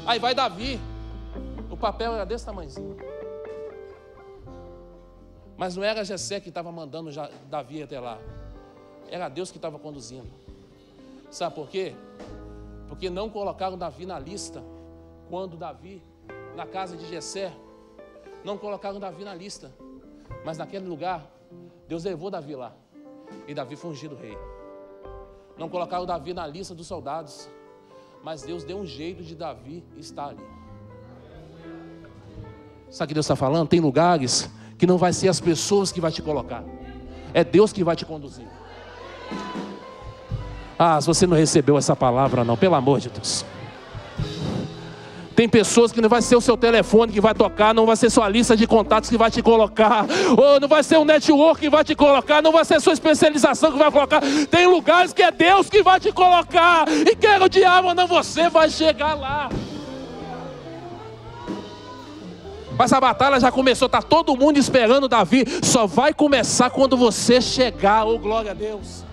[0.07, 0.79] Aí vai Davi,
[1.71, 3.12] o papel era desse tamanhozinho.
[5.57, 7.11] Mas não era Jessé que estava mandando
[7.49, 8.19] Davi até lá.
[9.11, 10.29] Era Deus que estava conduzindo.
[11.31, 11.95] Sabe por quê?
[12.88, 14.62] Porque não colocaram Davi na lista
[15.29, 16.03] quando Davi,
[16.57, 17.53] na casa de Jessé,
[18.45, 19.71] não colocaram Davi na lista.
[20.45, 21.27] Mas naquele lugar,
[21.88, 22.73] Deus levou Davi lá.
[23.47, 24.37] E Davi foi ungido rei.
[25.57, 27.49] Não colocaram Davi na lista dos soldados.
[28.23, 30.47] Mas Deus deu um jeito de Davi estar ali.
[32.91, 33.69] Sabe o que Deus está falando?
[33.69, 34.51] Tem lugares
[34.83, 36.64] que não vai ser as pessoas que vai te colocar,
[37.33, 38.49] é Deus que vai te conduzir.
[40.77, 43.45] Ah, se você não recebeu essa palavra, não, pelo amor de Deus.
[45.37, 48.11] Tem pessoas que não vai ser o seu telefone que vai tocar, não vai ser
[48.11, 50.05] sua lista de contatos que vai te colocar,
[50.37, 53.71] ou não vai ser o network que vai te colocar, não vai ser sua especialização
[53.71, 54.21] que vai colocar.
[54.51, 58.49] Tem lugares que é Deus que vai te colocar, e quer o diabo, não você
[58.49, 59.49] vai chegar lá.
[62.77, 65.45] Mas a batalha já começou, está todo mundo esperando Davi.
[65.63, 69.05] Só vai começar quando você chegar, oh glória a Deus.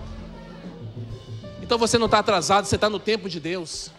[1.62, 3.92] Então você não está atrasado, você está no tempo de Deus.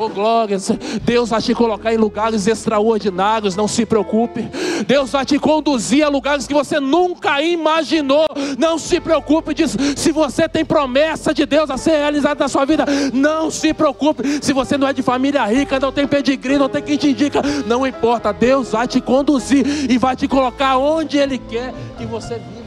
[0.00, 0.56] Oh glória,
[1.02, 4.48] Deus vai te colocar em lugares extraordinários, não se preocupe.
[4.86, 8.28] Deus vai te conduzir a lugares que você nunca imaginou.
[8.56, 9.76] Não se preocupe disso.
[9.96, 14.22] Se você tem promessa de Deus a ser realizada na sua vida, não se preocupe.
[14.40, 17.42] Se você não é de família rica, não tem pedigree, não tem quem te indica,
[17.66, 18.32] não importa.
[18.32, 22.57] Deus vai te conduzir e vai te colocar onde Ele quer que você viva.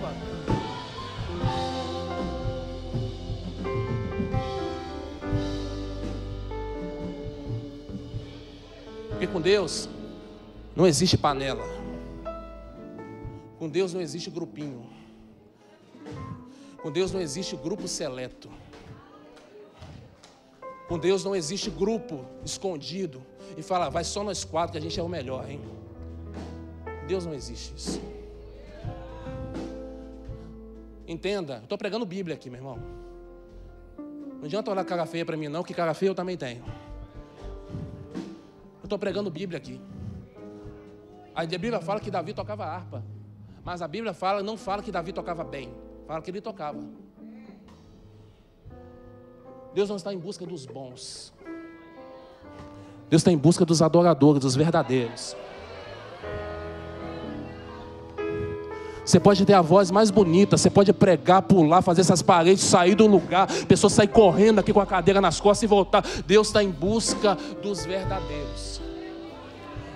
[9.21, 9.87] Porque com Deus
[10.75, 11.63] não existe panela.
[13.59, 14.89] Com Deus não existe grupinho.
[16.81, 18.49] Com Deus não existe grupo seleto.
[20.87, 23.21] Com Deus não existe grupo escondido
[23.55, 25.61] e fala, vai só nós quatro que a gente é o melhor, hein?
[27.07, 28.01] Deus não existe isso.
[31.07, 32.79] Entenda, estou pregando Bíblia aqui, meu irmão.
[34.39, 36.65] Não adianta olhar cara feia para mim, não, que cara feia eu também tenho.
[38.91, 39.79] Estou pregando Bíblia aqui.
[41.33, 43.01] A Bíblia fala que Davi tocava harpa.
[43.63, 45.73] Mas a Bíblia fala, não fala que Davi tocava bem.
[46.05, 46.83] Fala que ele tocava.
[49.73, 51.33] Deus não está em busca dos bons.
[53.09, 55.37] Deus está em busca dos adoradores, dos verdadeiros.
[59.11, 62.95] Você pode ter a voz mais bonita, você pode pregar, pular, fazer essas paredes sair
[62.95, 66.01] do lugar, pessoa sair correndo aqui com a cadeira nas costas e voltar.
[66.25, 68.79] Deus está em busca dos verdadeiros.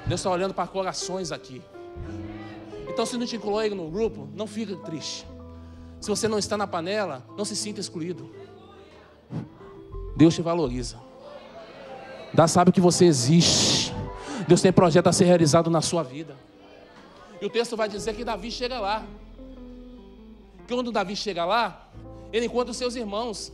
[0.05, 1.61] Deus está olhando para corações aqui.
[2.89, 5.25] Então, se não te incluir no grupo, não fique triste.
[6.01, 8.29] Se você não está na panela, não se sinta excluído.
[10.17, 10.97] Deus te valoriza.
[12.33, 13.95] Deus sabe que você existe.
[14.45, 16.35] Deus tem projeto a ser realizado na sua vida.
[17.41, 19.05] E o texto vai dizer que Davi chega lá.
[20.67, 21.89] Quando Davi chega lá,
[22.31, 23.51] ele encontra os seus irmãos.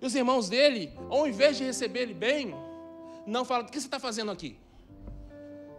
[0.00, 2.54] E os irmãos dele, ao invés de receber ele bem,
[3.26, 4.56] não falam: O que você está fazendo aqui?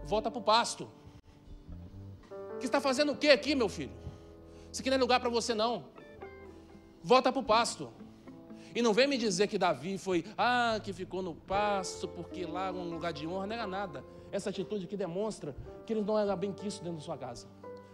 [0.03, 0.89] Volta para o pasto.
[2.59, 3.91] Que está fazendo o que aqui, meu filho?
[4.71, 5.85] Isso aqui não é lugar para você, não.
[7.03, 7.91] Volta para o pasto.
[8.73, 12.71] E não vem me dizer que Davi foi, ah, que ficou no pasto, porque lá
[12.71, 14.03] um lugar de honra, não era nada.
[14.31, 15.55] Essa atitude que demonstra
[15.85, 17.47] que ele não era bem quisto dentro da sua casa,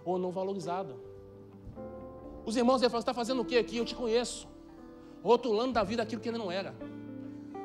[0.06, 1.00] ou não valorizado.
[2.46, 3.78] Os irmãos falam, você está fazendo o que aqui?
[3.78, 4.48] Eu te conheço.
[5.24, 6.74] Rotulando Davi daquilo que ele não era.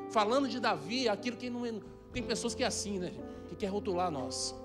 [0.09, 1.73] Falando de Davi aquilo que não é.
[2.11, 3.13] Tem pessoas que é assim, né?
[3.47, 4.55] Que quer rotular nós.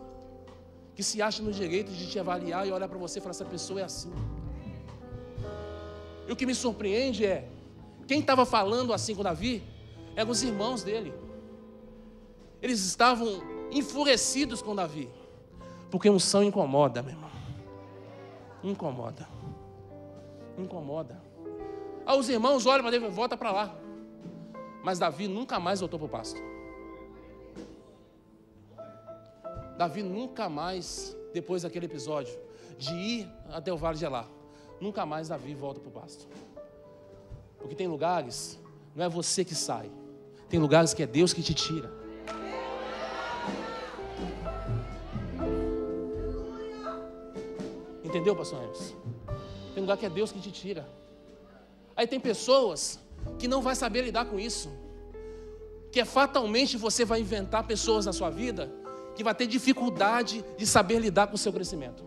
[0.95, 3.45] Que se acha no direito de te avaliar e olhar para você e falar, essa
[3.45, 4.13] pessoa é assim.
[6.27, 7.49] E o que me surpreende é,
[8.09, 9.63] quem estava falando assim com Davi
[10.17, 11.13] eram os irmãos dele.
[12.63, 13.29] Eles estavam
[13.71, 15.11] enfurecidos com Davi.
[15.91, 17.31] Porque unção incomoda, meu irmão.
[18.65, 19.29] Incomoda.
[20.57, 21.23] Incomoda.
[22.07, 23.77] Aí os irmãos olham para Davi, volta para lá.
[24.83, 26.41] Mas Davi nunca mais voltou para o pasto.
[29.77, 32.37] Davi nunca mais, depois daquele episódio,
[32.79, 34.27] de ir até o vale de Elá,
[34.81, 36.27] nunca mais Davi volta para o pasto.
[37.59, 38.59] Porque tem lugares,
[38.95, 39.91] não é você que sai,
[40.49, 41.93] tem lugares que é Deus que te tira.
[48.03, 48.95] Entendeu, pastor Hermes?
[49.75, 50.89] Tem lugar que é Deus que te tira.
[51.95, 52.99] Aí tem pessoas
[53.39, 54.71] que não vai saber lidar com isso.
[55.93, 58.73] Que é fatalmente você vai inventar pessoas na sua vida
[59.15, 62.05] que vai ter dificuldade de saber lidar com o seu crescimento.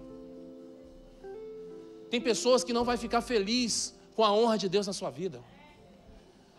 [2.10, 5.42] Tem pessoas que não vai ficar feliz com a honra de Deus na sua vida.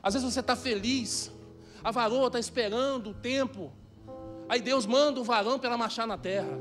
[0.03, 1.31] Às vezes você está feliz,
[1.83, 3.73] a varoa está esperando o tempo,
[4.49, 6.59] aí Deus manda o varão para ela marchar na terra.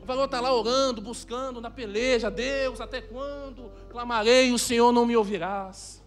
[0.00, 5.04] O varão está lá orando, buscando na peleja, Deus, até quando clamarei, o Senhor não
[5.04, 6.02] me ouvirás.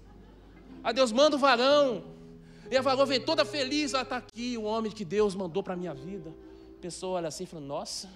[0.84, 2.04] Aí Deus manda o varão,
[2.72, 5.74] e a varoa vem toda feliz, ela está aqui, o homem que Deus mandou para
[5.74, 6.34] a minha vida.
[6.78, 8.10] A pessoa olha assim e fala, nossa,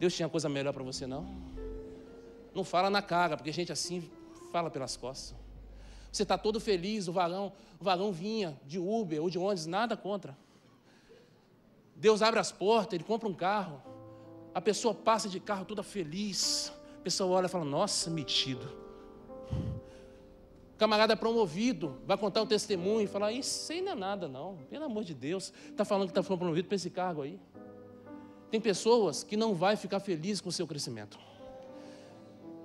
[0.00, 1.53] Deus tinha coisa melhor para você não?
[2.54, 4.10] Não fala na cara, porque gente assim
[4.52, 5.34] fala pelas costas.
[6.12, 9.96] Você está todo feliz, o varão, o varão vinha de Uber ou de ônibus, nada
[9.96, 10.38] contra.
[11.96, 13.82] Deus abre as portas, ele compra um carro.
[14.54, 16.72] A pessoa passa de carro toda feliz.
[16.98, 18.64] A pessoa olha e fala: Nossa, metido.
[20.74, 24.28] O camarada é promovido, vai contar o testemunho e falar: Isso aí não é nada,
[24.28, 24.58] não.
[24.70, 27.40] Pelo amor de Deus, está falando que está promovido para esse cargo aí.
[28.50, 31.18] Tem pessoas que não vai ficar feliz com o seu crescimento.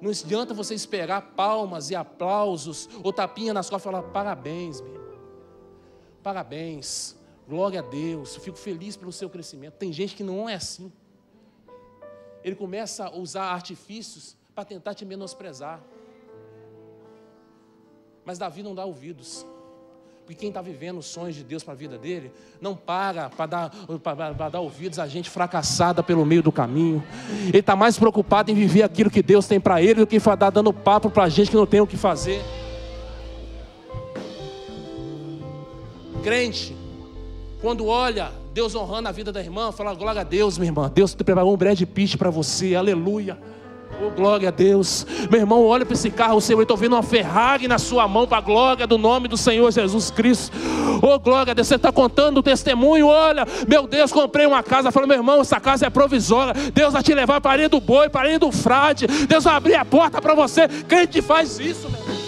[0.02, 5.00] Não adianta você esperar palmas e aplausos ou tapinha nas costas e falar parabéns, meu.
[6.24, 7.18] Parabéns.
[7.48, 8.36] Glória a Deus.
[8.36, 9.74] Eu fico feliz pelo seu crescimento.
[9.74, 10.92] Tem gente que não é assim.
[12.44, 15.82] Ele começa a usar artifícios para tentar te menosprezar.
[18.24, 19.46] Mas Davi não dá ouvidos.
[20.30, 23.48] Porque quem está vivendo os sonhos de Deus para a vida dele, não para para
[23.48, 27.04] dar, dar ouvidos a gente fracassada pelo meio do caminho.
[27.48, 30.36] Ele está mais preocupado em viver aquilo que Deus tem para ele do que estar
[30.52, 32.44] dando papo para a gente que não tem o que fazer.
[36.24, 36.78] Crente,
[37.60, 40.92] quando olha Deus honrando a vida da irmã, fala glória a Deus, minha irmã.
[40.94, 43.36] Deus te preparou um Brad Pitt para você, aleluia.
[44.02, 45.06] Oh, glória a Deus.
[45.30, 46.58] Meu irmão, olha para esse carro seu.
[46.58, 49.70] Eu estou vendo uma Ferrari na sua mão para a glória do nome do Senhor
[49.72, 50.56] Jesus Cristo.
[51.02, 51.68] Oh, glória a Deus.
[51.68, 53.08] Você está contando o testemunho.
[53.08, 54.90] Olha, meu Deus, comprei uma casa.
[54.92, 56.54] Falei, meu irmão, essa casa é provisória.
[56.74, 59.06] Deus vai te levar para a do boi, para a do frade.
[59.06, 60.68] Deus vai abrir a porta para você.
[60.88, 62.20] Quem te faz isso, meu irmão?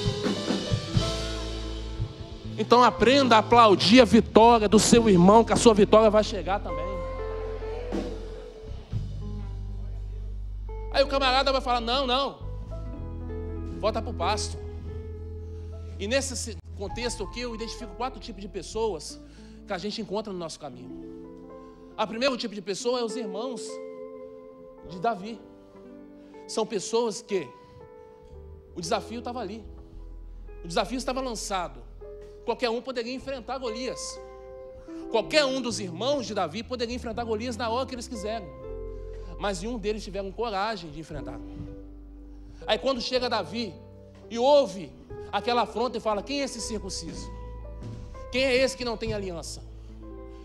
[2.58, 6.60] Então aprenda a aplaudir a vitória do seu irmão, que a sua vitória vai chegar
[6.60, 6.91] também.
[10.92, 12.40] Aí o camarada vai falar: não, não,
[13.80, 14.58] volta para o pasto.
[15.98, 19.20] E nesse contexto aqui eu identifico quatro tipos de pessoas.
[19.68, 21.12] que a gente encontra no nosso caminho.
[21.96, 23.62] A primeiro tipo de pessoa é os irmãos
[24.90, 25.40] de Davi.
[26.48, 27.48] São pessoas que
[28.76, 29.64] o desafio estava ali.
[30.64, 31.82] O desafio estava lançado.
[32.44, 34.20] Qualquer um poderia enfrentar Golias.
[35.12, 38.48] Qualquer um dos irmãos de Davi poderia enfrentar Golias na hora que eles quiserem.
[39.42, 41.40] Mas nenhum deles tiveram coragem de enfrentar.
[42.68, 43.74] Aí quando chega Davi
[44.30, 44.92] e ouve
[45.32, 47.28] aquela afronta e fala: Quem é esse circunciso?
[48.32, 49.64] Quem é esse que não tem aliança?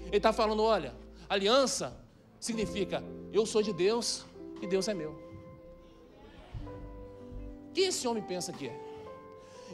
[0.07, 0.95] Ele está falando: Olha,
[1.29, 1.95] aliança
[2.41, 4.25] significa eu sou de Deus
[4.63, 5.15] e Deus é meu.
[7.75, 8.81] Quem esse homem pensa que é?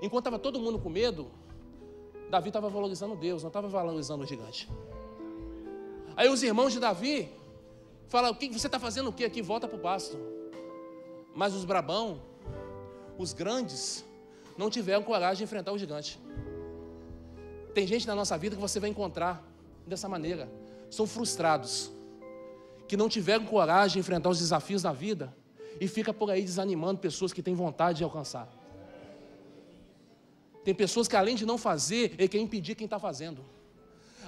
[0.03, 1.31] Enquanto estava todo mundo com medo,
[2.29, 4.68] Davi estava valorizando Deus, não estava valorizando o gigante.
[6.16, 7.31] Aí os irmãos de Davi
[8.12, 9.40] falam: O que você está fazendo o que aqui?
[9.40, 10.18] Volta para o pasto.
[11.34, 12.20] Mas os brabão,
[13.16, 14.04] os grandes,
[14.56, 16.20] não tiveram coragem de enfrentar o gigante.
[17.72, 19.42] Tem gente na nossa vida que você vai encontrar
[19.86, 20.46] dessa maneira.
[20.90, 21.90] São frustrados,
[22.86, 25.34] que não tiveram coragem de enfrentar os desafios da vida
[25.80, 28.46] e fica por aí desanimando pessoas que têm vontade de alcançar.
[30.62, 33.42] Tem pessoas que além de não fazer, ele quer impedir quem está fazendo.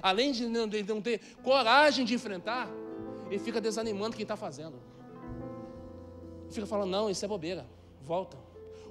[0.01, 2.67] Além de não ter coragem de enfrentar,
[3.29, 4.79] ele fica desanimando quem está fazendo.
[6.49, 7.65] Fica falando, não, isso é bobeira,
[8.01, 8.37] volta.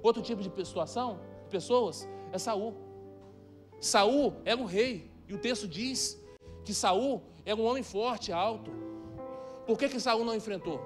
[0.02, 2.74] Outro tipo de situação, pessoas, é Saul.
[3.80, 6.20] Saul era o rei, e o texto diz
[6.64, 8.70] que Saul era um homem forte, alto.
[9.66, 10.80] Por que, que Saul não enfrentou?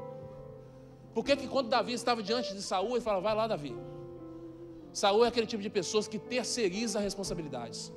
[1.14, 3.74] Por que, que quando Davi estava diante de Saul, ele falava, vai lá, Davi.
[4.92, 7.92] Saul é aquele tipo de pessoas que terceiriza responsabilidades.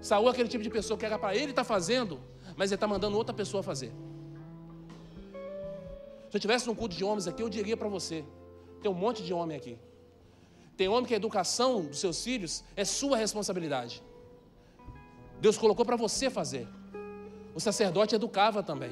[0.00, 2.20] Saul é aquele tipo de pessoa que era para ele estar tá fazendo,
[2.56, 3.92] mas ele está mandando outra pessoa fazer.
[6.30, 8.24] Se eu tivesse um culto de homens aqui, eu diria para você:
[8.82, 9.78] tem um monte de homem aqui.
[10.76, 14.02] Tem homem que a educação dos seus filhos é sua responsabilidade.
[15.40, 16.66] Deus colocou para você fazer.
[17.54, 18.90] O sacerdote educava também.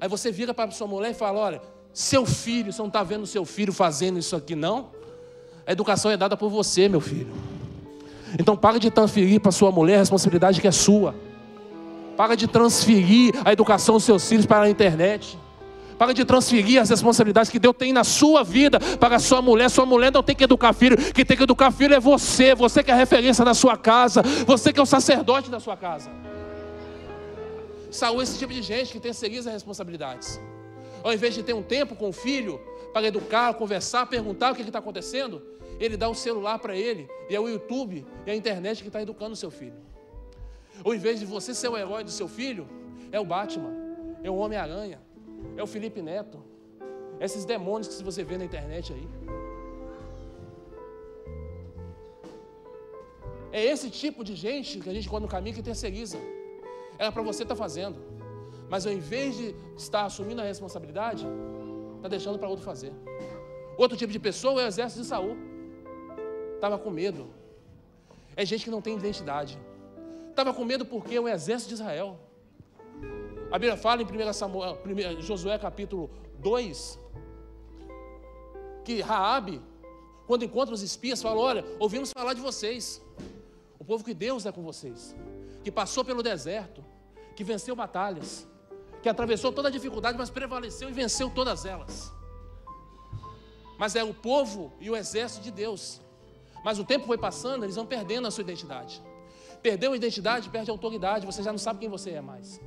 [0.00, 1.62] Aí você vira para sua mulher e fala: olha,
[1.92, 4.90] seu filho, você não está vendo seu filho fazendo isso aqui, não?
[5.66, 7.32] A educação é dada por você, meu filho.
[8.38, 11.14] Então paga de transferir para sua mulher a responsabilidade que é sua.
[12.20, 15.38] Paga de transferir a educação dos seus filhos para a internet.
[15.96, 19.70] Paga de transferir as responsabilidades que Deus tem na sua vida para a sua mulher.
[19.70, 20.98] Sua mulher não tem que educar filho.
[21.14, 22.54] Quem tem que educar filho é você.
[22.54, 24.20] Você que é a referência da sua casa.
[24.44, 26.10] Você que é o sacerdote da sua casa.
[27.90, 30.38] Saúl é esse tipo de gente que tem seguido as responsabilidades.
[31.02, 32.60] Ao invés de ter um tempo com o filho
[32.92, 35.40] para educar, conversar, perguntar o que está acontecendo,
[35.78, 39.00] ele dá o celular para ele, e é o YouTube e a internet que está
[39.00, 39.89] educando o seu filho.
[40.84, 42.66] Ao invés de você ser o herói do seu filho,
[43.12, 43.72] é o Batman,
[44.22, 45.00] é o Homem-Aranha,
[45.56, 46.42] é o Felipe Neto,
[47.20, 49.08] esses demônios que você vê na internet aí.
[53.52, 56.18] É esse tipo de gente que a gente encontra no caminho que terceiriza.
[56.98, 57.98] Era para você estar tá fazendo.
[58.68, 61.26] Mas ao invés de estar assumindo a responsabilidade,
[61.96, 62.92] está deixando para outro fazer.
[63.76, 65.36] Outro tipo de pessoa é o exército de Saul.
[66.54, 67.28] Estava com medo.
[68.36, 69.58] É gente que não tem identidade.
[70.30, 72.18] Estava com medo porque é o exército de Israel.
[73.50, 76.08] A Bíblia fala em 1 Samuel, 1 Josué capítulo
[76.38, 76.98] 2,
[78.84, 79.60] que Raabe,
[80.26, 83.02] quando encontra os espias, fala: Olha, ouvimos falar de vocês.
[83.78, 85.16] O povo que Deus é com vocês,
[85.64, 86.84] que passou pelo deserto,
[87.34, 88.46] que venceu batalhas,
[89.02, 92.12] que atravessou toda a dificuldade, mas prevaleceu e venceu todas elas.
[93.76, 96.00] Mas é o povo e o exército de Deus.
[96.62, 99.02] Mas o tempo foi passando, eles vão perdendo a sua identidade.
[99.62, 102.60] Perdeu a identidade, perde a autoridade, você já não sabe quem você é mais.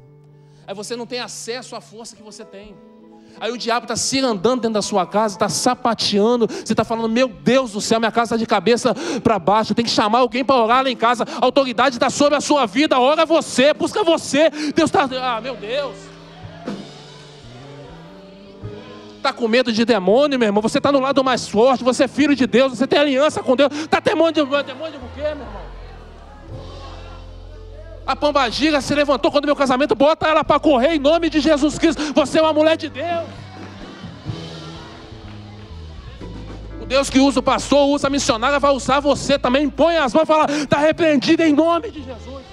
[0.67, 2.75] Aí você não tem acesso à força que você tem.
[3.39, 6.47] Aí o diabo está se andando dentro da sua casa, está sapateando.
[6.47, 9.73] Você está falando, meu Deus do céu, minha casa está de cabeça para baixo.
[9.73, 11.25] Tem que chamar alguém para orar lá em casa.
[11.41, 12.99] A autoridade está sobre a sua vida.
[12.99, 14.49] Ora você, busca você.
[14.75, 15.09] Deus está.
[15.19, 15.95] Ah, meu Deus.
[19.17, 20.61] Está com medo de demônio, meu irmão?
[20.61, 23.55] Você está no lado mais forte, você é filho de Deus, você tem aliança com
[23.55, 23.71] Deus.
[23.73, 25.72] Está demônio de demônio de quê, meu irmão?
[28.05, 31.79] A pombagira se levantou quando meu casamento, bota ela para correr em nome de Jesus
[31.79, 32.13] Cristo.
[32.13, 33.27] Você é uma mulher de Deus.
[36.81, 39.69] O Deus que usa o pastor, usa a missionária, vai usar você também.
[39.69, 42.43] Põe as mãos e fala: está repreendido em nome de Jesus.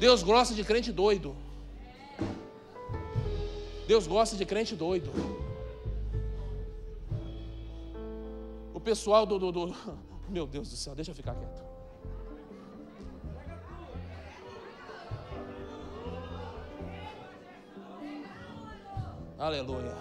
[0.00, 1.36] Deus gosta de crente doido.
[3.86, 5.10] Deus gosta de crente doido.
[8.72, 9.74] O pessoal do, do, do,
[10.28, 11.64] Meu Deus do céu, deixa eu ficar quieto.
[19.38, 19.94] Aleluia.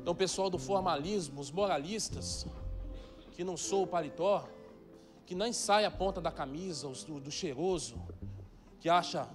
[0.00, 2.46] Então, pessoal do formalismo, os moralistas,
[3.32, 4.48] que não sou o paletó,
[5.26, 8.00] que nem sai a ponta da camisa, os do, do cheiroso,
[8.80, 9.28] que acha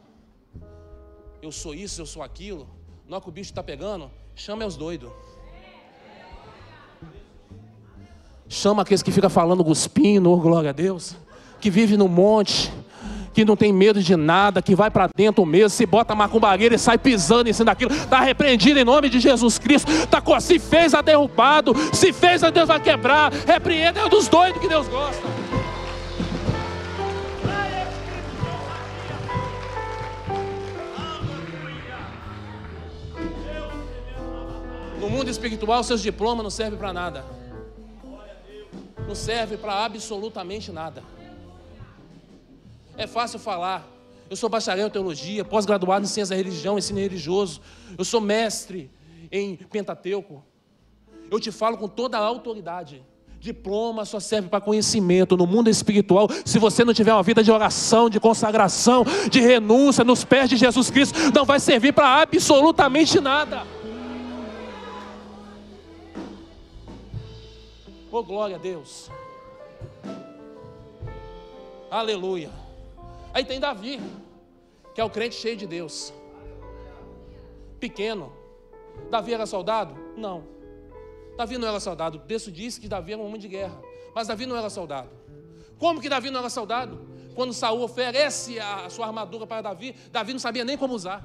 [1.42, 2.68] eu sou isso, eu sou aquilo,
[3.08, 5.12] não é que o bicho está pegando, chama os doidos.
[8.52, 11.16] Chama aqueles que ficam falando cuspindo, oh, glória a Deus,
[11.62, 12.74] que vive no monte,
[13.32, 16.80] que não tem medo de nada, que vai para dentro mesmo, se bota macumbagueira e
[16.80, 20.96] sai pisando em cima daquilo, está repreendido em nome de Jesus Cristo, tá, se fez
[20.96, 25.22] a derrubado, se fez a Deus vai quebrar, repreenda é dos doidos que Deus gosta.
[35.00, 37.39] No mundo espiritual, seus diplomas não servem para nada
[39.10, 41.04] não serve para absolutamente nada.
[42.96, 43.88] É fácil falar.
[44.30, 47.60] Eu sou bacharel em teologia, pós-graduado em ciência da religião, ensino religioso.
[47.98, 48.92] Eu sou mestre
[49.32, 50.44] em Pentateuco.
[51.32, 53.04] Eu te falo com toda a autoridade.
[53.40, 56.28] Diploma só serve para conhecimento no mundo espiritual.
[56.46, 60.56] Se você não tiver uma vida de oração, de consagração, de renúncia nos pés de
[60.56, 63.66] Jesus Cristo, não vai servir para absolutamente nada.
[68.12, 69.10] Oh, glória a Deus.
[71.92, 72.50] Aleluia.
[73.34, 74.00] Aí tem Davi,
[74.96, 76.12] que é o crente cheio de Deus.
[77.80, 78.34] Pequeno.
[79.12, 79.96] Davi era soldado?
[80.18, 80.44] Não.
[81.38, 82.18] Davi não era soldado.
[82.18, 83.80] O texto diz que Davi era um homem de guerra.
[84.14, 85.10] Mas Davi não era soldado.
[85.78, 87.08] Como que Davi não era soldado?
[87.36, 91.24] Quando Saul oferece a sua armadura para Davi, Davi não sabia nem como usar.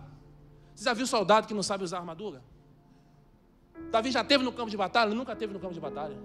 [0.74, 2.42] Você já viu soldado que não sabe usar armadura?
[3.90, 5.14] Davi já teve no campo de batalha?
[5.14, 6.16] Nunca teve no campo de batalha.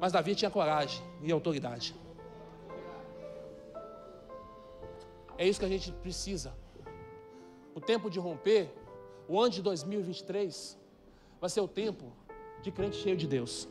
[0.00, 1.94] Mas Davi tinha coragem e autoridade.
[5.36, 6.52] É isso que a gente precisa.
[7.74, 8.72] O tempo de romper,
[9.28, 10.78] o ano de 2023,
[11.40, 12.12] vai ser o tempo
[12.62, 13.68] de crente cheio de Deus.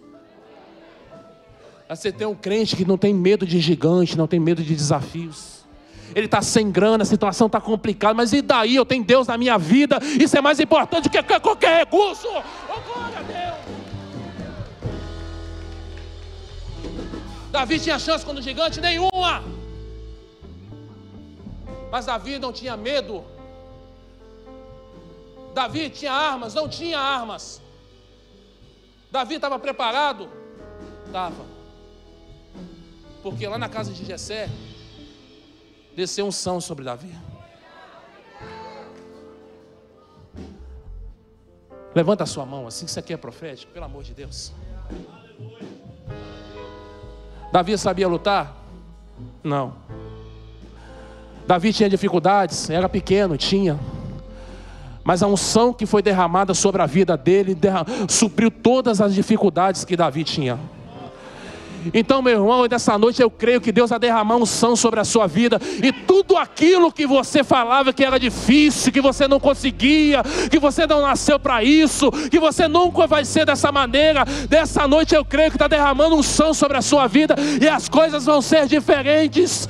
[1.90, 5.66] Você tem um crente que não tem medo de gigante, não tem medo de desafios.
[6.16, 8.76] Ele está sem grana, a situação está complicada, mas e daí?
[8.76, 12.28] Eu tenho Deus na minha vida, isso é mais importante do que qualquer recurso.
[17.52, 18.80] Davi tinha chance contra o gigante?
[18.80, 19.44] Nenhuma.
[21.92, 23.24] Mas Davi não tinha medo.
[25.54, 26.54] Davi tinha armas?
[26.54, 27.62] Não tinha armas.
[29.12, 30.30] Davi estava preparado?
[31.06, 31.44] Estava.
[33.24, 34.48] Porque lá na casa de Jessé,
[35.96, 37.14] desceu um são sobre Davi.
[41.96, 44.54] Levanta a sua mão assim que você quer profético, pelo amor de Deus.
[47.52, 48.56] Davi sabia lutar?
[49.44, 49.74] Não.
[51.48, 53.80] Davi tinha dificuldades, era pequeno, tinha.
[55.04, 57.58] Mas a unção que foi derramada sobre a vida dele
[58.08, 60.60] supriu todas as dificuldades que Davi tinha.
[61.94, 65.28] Então, meu irmão, nessa noite eu creio que Deus vai derramar unção sobre a sua
[65.28, 65.60] vida.
[65.84, 70.86] E tudo aquilo que você falava que era difícil, que você não conseguia, que você
[70.86, 75.50] não nasceu para isso, que você nunca vai ser dessa maneira, dessa noite eu creio
[75.50, 79.68] que está derramando unção sobre a sua vida e as coisas vão ser diferentes.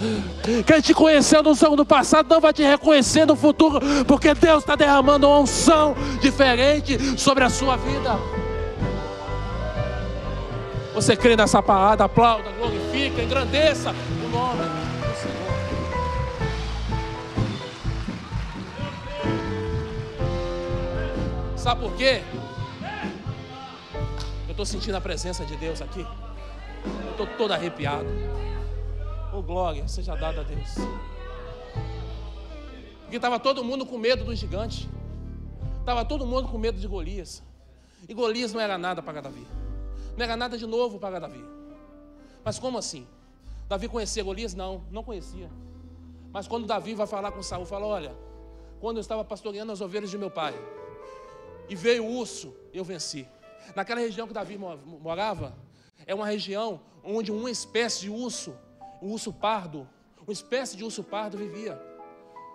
[0.65, 5.27] Quem te conheceu no passado não vai te reconhecer no futuro, porque Deus está derramando
[5.27, 8.38] uma unção diferente sobre a sua vida.
[10.93, 15.49] Você crê nessa parada, aplauda, glorifica, engrandeça o nome do Senhor.
[21.55, 22.21] Sabe por quê?
[24.47, 26.05] Eu estou sentindo a presença de Deus aqui.
[27.05, 28.07] Eu estou todo arrepiado.
[29.31, 30.75] Oh, glória, seja dada a Deus.
[33.01, 34.89] Porque estava todo mundo com medo do gigante.
[35.79, 37.43] Estava todo mundo com medo de Golias.
[38.07, 39.58] E Golias não era nada para Davi.
[40.19, 41.41] Não era nada de novo para Davi.
[42.43, 43.07] Mas como assim?
[43.69, 44.53] Davi conhecia Golias?
[44.53, 45.49] Não, não conhecia.
[46.29, 48.13] Mas quando Davi vai falar com Saul, fala: Olha,
[48.81, 50.53] quando eu estava pastoreando as ovelhas de meu pai,
[51.69, 53.25] e veio o urso, eu venci.
[53.73, 55.55] Naquela região que Davi morava,
[56.05, 58.53] é uma região onde uma espécie de urso,
[59.01, 59.87] um urso pardo,
[60.27, 61.81] uma espécie de urso pardo vivia.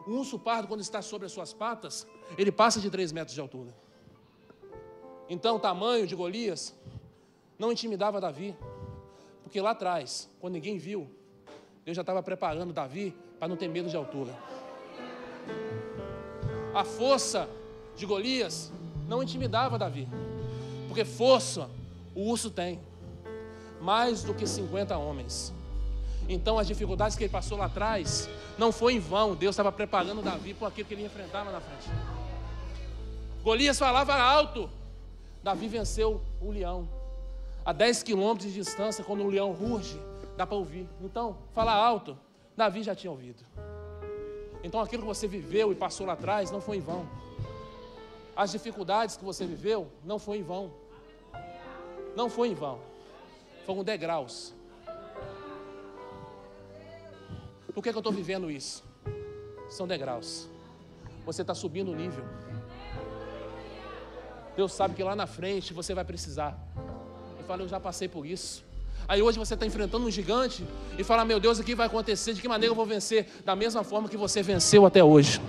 [0.06, 2.06] O urso pardo, quando está sobre as suas patas,
[2.36, 3.74] ele passa de 3 metros de altura.
[5.30, 6.74] Então, o tamanho de Golias
[7.59, 8.57] não intimidava Davi,
[9.42, 11.09] porque lá atrás, quando ninguém viu,
[11.84, 14.34] Deus já estava preparando Davi para não ter medo de altura.
[16.74, 17.48] A força
[17.96, 18.72] de Golias
[19.07, 20.09] não intimidava Davi,
[20.88, 21.68] porque força
[22.14, 22.80] o urso tem,
[23.80, 25.52] mais do que 50 homens.
[26.28, 30.22] Então as dificuldades que ele passou lá atrás não foi em vão, Deus estava preparando
[30.22, 31.88] Davi para aquilo que ele enfrentava na frente.
[33.42, 34.70] Golias falava alto,
[35.42, 36.88] Davi venceu o leão.
[37.64, 39.98] A 10 quilômetros de distância, quando o leão ruge,
[40.36, 40.86] dá para ouvir.
[41.00, 42.18] Então, fala alto.
[42.56, 43.42] Davi já tinha ouvido.
[44.62, 47.08] Então, aquilo que você viveu e passou lá atrás não foi em vão.
[48.36, 50.72] As dificuldades que você viveu não foi em vão.
[52.14, 52.78] Não foi em vão.
[53.64, 54.52] Foram degraus.
[57.72, 58.84] Por que, que eu estou vivendo isso?
[59.70, 60.48] São degraus.
[61.24, 62.24] Você está subindo o nível.
[64.54, 66.56] Deus sabe que lá na frente você vai precisar.
[67.45, 68.64] Eu falo, eu já passei por isso.
[69.07, 70.64] Aí hoje você está enfrentando um gigante
[70.99, 72.32] e fala, meu Deus, o que vai acontecer?
[72.32, 73.28] De que maneira eu vou vencer?
[73.45, 75.42] Da mesma forma que você venceu até hoje.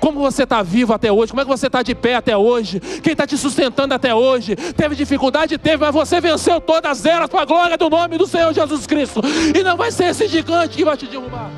[0.00, 1.32] Como você está vivo até hoje?
[1.32, 2.80] Como é que você está de pé até hoje?
[2.80, 4.56] Quem está te sustentando até hoje?
[4.56, 5.58] Teve dificuldade?
[5.58, 9.20] Teve, mas você venceu todas elas para a glória do nome do Senhor Jesus Cristo.
[9.54, 11.50] E não vai ser esse gigante que vai te derrubar.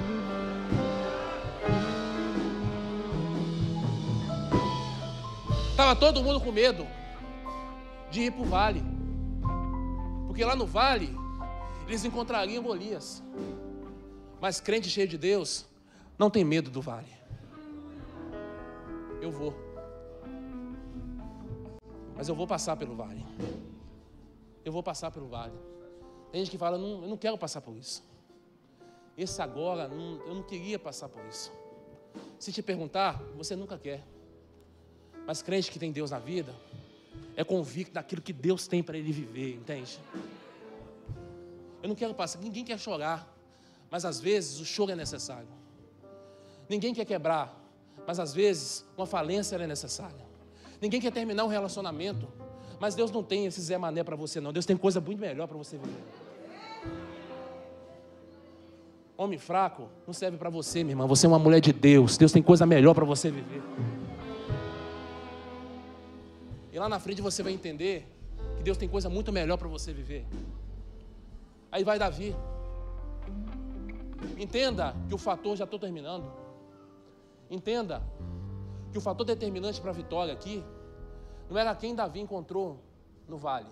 [5.70, 6.84] Estava todo mundo com medo
[8.10, 8.97] de ir para o vale.
[10.38, 11.10] Porque lá no vale,
[11.88, 13.20] eles encontrariam Golias.
[14.40, 15.66] Mas crente cheio de Deus,
[16.16, 17.12] não tem medo do vale.
[19.20, 19.52] Eu vou.
[22.14, 23.26] Mas eu vou passar pelo vale.
[24.64, 25.58] Eu vou passar pelo vale.
[26.30, 28.04] Tem gente que fala, não, eu não quero passar por isso.
[29.16, 31.52] Esse agora, não, eu não queria passar por isso.
[32.38, 34.06] Se te perguntar, você nunca quer.
[35.26, 36.54] Mas crente que tem Deus na vida
[37.36, 39.98] é convicto daquilo que Deus tem para ele viver, entende?
[41.82, 43.32] Eu não quero passar, ninguém quer chorar,
[43.90, 45.48] mas às vezes o choro é necessário.
[46.68, 47.56] Ninguém quer quebrar,
[48.06, 50.26] mas às vezes uma falência é necessária.
[50.80, 52.28] Ninguém quer terminar um relacionamento,
[52.80, 54.52] mas Deus não tem esse Zé Mané para você, não.
[54.52, 56.04] Deus tem coisa muito melhor para você viver.
[59.16, 61.04] Homem fraco não serve para você, minha irmã.
[61.06, 62.16] Você é uma mulher de Deus.
[62.16, 63.60] Deus tem coisa melhor para você viver.
[66.72, 68.06] E lá na frente você vai entender
[68.56, 70.26] que Deus tem coisa muito melhor para você viver.
[71.70, 72.34] Aí vai Davi.
[74.36, 76.30] Entenda que o fator, já estou terminando.
[77.50, 78.02] Entenda
[78.92, 80.64] que o fator determinante para a vitória aqui
[81.48, 82.78] não era quem Davi encontrou
[83.26, 83.70] no vale,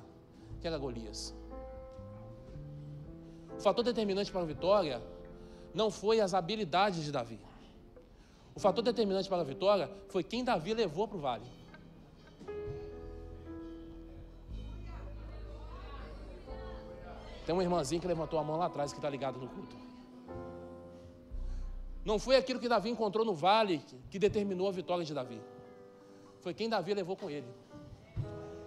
[0.60, 1.34] que era Golias.
[3.58, 5.02] O fator determinante para a vitória
[5.74, 7.38] não foi as habilidades de Davi.
[8.54, 11.55] O fator determinante para a vitória foi quem Davi levou para o vale.
[17.46, 19.76] Tem uma irmãzinha que levantou a mão lá atrás que está ligada no culto.
[22.04, 25.40] Não foi aquilo que Davi encontrou no vale que determinou a vitória de Davi.
[26.40, 27.46] Foi quem Davi levou com ele.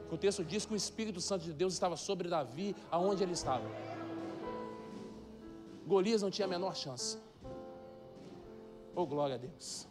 [0.09, 3.63] O texto diz que o Espírito Santo de Deus estava sobre Davi, aonde ele estava.
[5.85, 7.17] Golias não tinha a menor chance.
[8.95, 9.87] Oh, glória a Deus.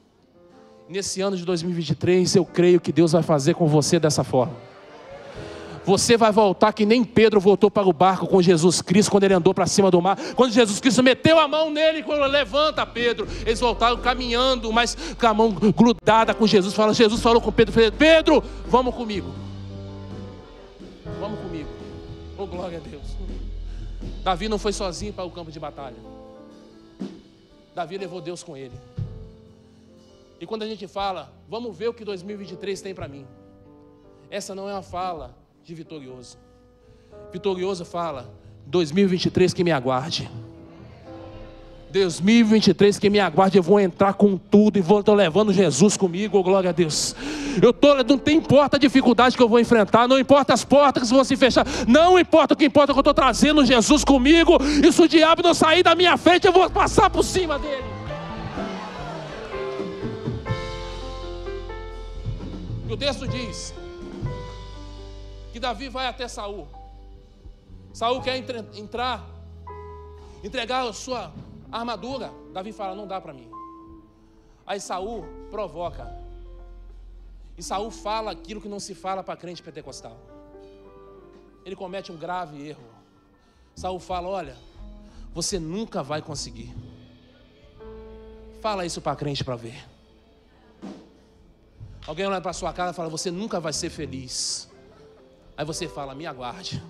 [0.88, 4.56] Nesse ano de 2023, eu creio que Deus vai fazer com você dessa forma.
[5.88, 9.32] Você vai voltar que nem Pedro voltou para o barco com Jesus Cristo quando ele
[9.32, 10.18] andou para cima do mar.
[10.34, 15.26] Quando Jesus Cristo meteu a mão nele, quando levanta Pedro, eles voltaram caminhando, mas com
[15.26, 16.74] a mão grudada com Jesus.
[16.74, 19.32] Fala, Jesus falou com Pedro, Pedro, vamos comigo.
[21.18, 21.70] Vamos comigo.
[22.36, 23.16] Oh glória a Deus.
[24.22, 25.96] Davi não foi sozinho para o campo de batalha.
[27.74, 28.74] Davi levou Deus com ele.
[30.38, 33.26] E quando a gente fala, vamos ver o que 2023 tem para mim.
[34.30, 36.38] Essa não é uma fala de vitorioso.
[37.30, 38.32] Vitorioso fala:
[38.66, 40.30] 2023 que me aguarde.
[41.90, 46.38] 2023 que me aguarde, eu vou entrar com tudo e vou estar levando Jesus comigo,
[46.38, 47.14] oh, glória a Deus.
[47.62, 51.08] Eu tô, não tem importa a dificuldade que eu vou enfrentar, não importa as portas
[51.08, 54.56] que vão se fechar, não importa o que importa que eu estou trazendo Jesus comigo.
[54.82, 57.84] E se o diabo não sair da minha frente, eu vou passar por cima dele.
[62.88, 63.74] E o texto diz:
[65.58, 66.68] que Davi vai até Saul.
[67.92, 69.28] Saul quer entre, entrar,
[70.44, 71.32] entregar a sua
[71.70, 72.32] armadura.
[72.52, 73.50] Davi fala: não dá para mim.
[74.64, 76.16] Aí Saul provoca.
[77.56, 80.16] E Saul fala aquilo que não se fala para crente pentecostal.
[81.64, 82.84] Ele comete um grave erro.
[83.74, 84.56] Saul fala: olha,
[85.34, 86.72] você nunca vai conseguir.
[88.60, 89.84] Fala isso para crente para ver.
[92.06, 94.67] Alguém olha para sua casa e fala: Você nunca vai ser feliz.
[95.58, 96.80] Aí você fala: Me aguarde.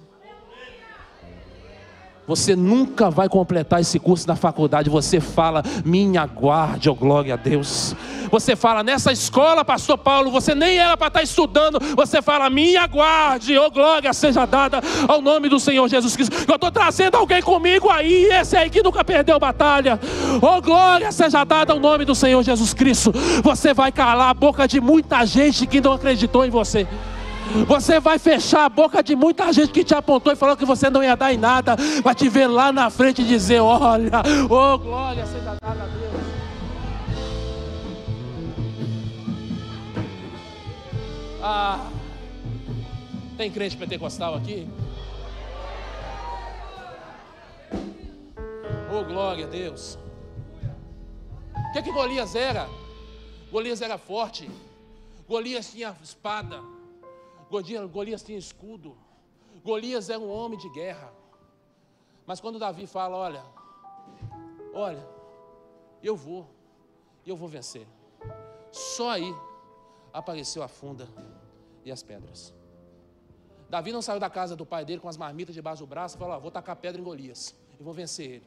[2.28, 4.90] Você nunca vai completar esse curso na faculdade.
[4.90, 7.96] Você fala, minha aguarde, oh glória a Deus.
[8.30, 11.80] Você fala, nessa escola, pastor Paulo, você nem era para estar tá estudando.
[11.96, 16.34] Você fala, minha aguarde, oh glória seja dada ao nome do Senhor Jesus Cristo.
[16.46, 19.98] Eu estou trazendo alguém comigo aí, esse aí que nunca perdeu batalha.
[20.42, 23.10] Oh glória seja dada ao nome do Senhor Jesus Cristo.
[23.42, 26.86] Você vai calar a boca de muita gente que não acreditou em você.
[27.66, 30.90] Você vai fechar a boca de muita gente que te apontou e falou que você
[30.90, 31.76] não ia dar em nada.
[32.02, 36.08] Vai te ver lá na frente e dizer: Olha, oh glória seja dada a Deus.
[41.42, 41.90] Ah,
[43.36, 44.68] tem crente pentecostal aqui?
[48.92, 49.98] Oh, glória a Deus.
[51.54, 52.68] O que, que Golias era?
[53.50, 54.50] Golias era forte.
[55.28, 56.60] Golias tinha espada.
[57.50, 58.96] Golias tinha escudo.
[59.64, 61.12] Golias era um homem de guerra.
[62.26, 63.44] Mas quando Davi fala, olha,
[64.74, 65.06] olha,
[66.02, 66.46] eu vou,
[67.26, 67.86] eu vou vencer.
[68.70, 69.34] Só aí
[70.12, 71.08] apareceu a funda
[71.84, 72.54] e as pedras.
[73.68, 76.18] Davi não saiu da casa do pai dele com as marmitas debaixo do braço e
[76.18, 78.46] falou: ah, vou tacar pedra em Golias e vou vencer ele.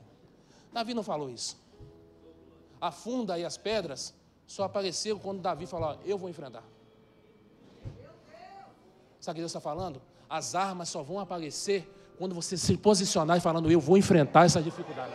[0.71, 1.59] Davi não falou isso.
[2.79, 4.13] A funda e as pedras
[4.47, 6.63] só apareceram quando Davi falou: Eu vou enfrentar.
[9.21, 10.01] Sabe o que Deus está falando?
[10.27, 14.59] As armas só vão aparecer quando você se posicionar e falando: Eu vou enfrentar essa
[14.59, 15.13] dificuldade.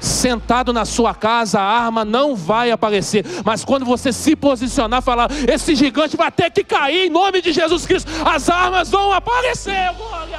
[0.00, 3.22] Sentado na sua casa, a arma não vai aparecer.
[3.44, 7.52] Mas quando você se posicionar, falar: Esse gigante vai ter que cair em nome de
[7.52, 9.94] Jesus Cristo, as armas vão aparecer.
[9.94, 10.38] Glória!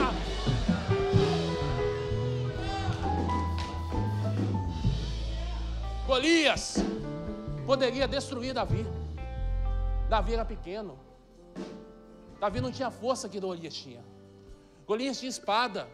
[6.08, 6.91] Golias
[7.72, 8.86] poderia destruir Davi.
[10.10, 11.00] Davi era pequeno.
[12.38, 14.04] Davi não tinha força que Golias tinha.
[14.86, 15.88] Golias tinha espada.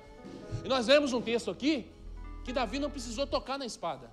[0.65, 1.85] E nós vemos um texto aqui
[2.43, 4.09] que Davi não precisou tocar na espada.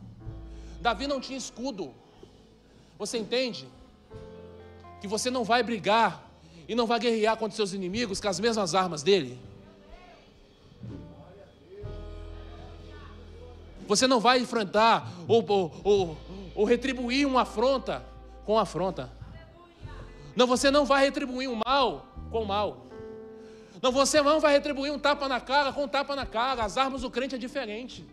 [0.83, 1.95] Davi não tinha escudo.
[2.99, 3.67] Você entende?
[5.01, 6.23] Que você não vai brigar
[6.69, 9.39] e não vai guerrear contra seus inimigos com as mesmas armas dele.
[13.87, 16.17] Você não vai enfrentar ou,
[16.55, 18.05] ou retribuir uma afronta
[18.45, 19.11] com afronta.
[20.37, 22.87] Não, você não vai retribuir um mal com o mal.
[23.81, 26.65] Não, você não vai retribuir um tapa na cara com um tapa na cara.
[26.65, 28.05] As armas do crente é diferente.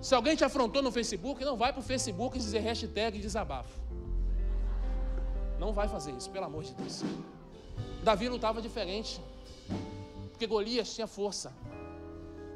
[0.00, 3.80] Se alguém te afrontou no Facebook, não vai para o Facebook dizer hashtag desabafo.
[5.58, 7.04] Não vai fazer isso, pelo amor de Deus.
[8.02, 9.20] Davi lutava diferente.
[10.30, 11.52] Porque Golias tinha força.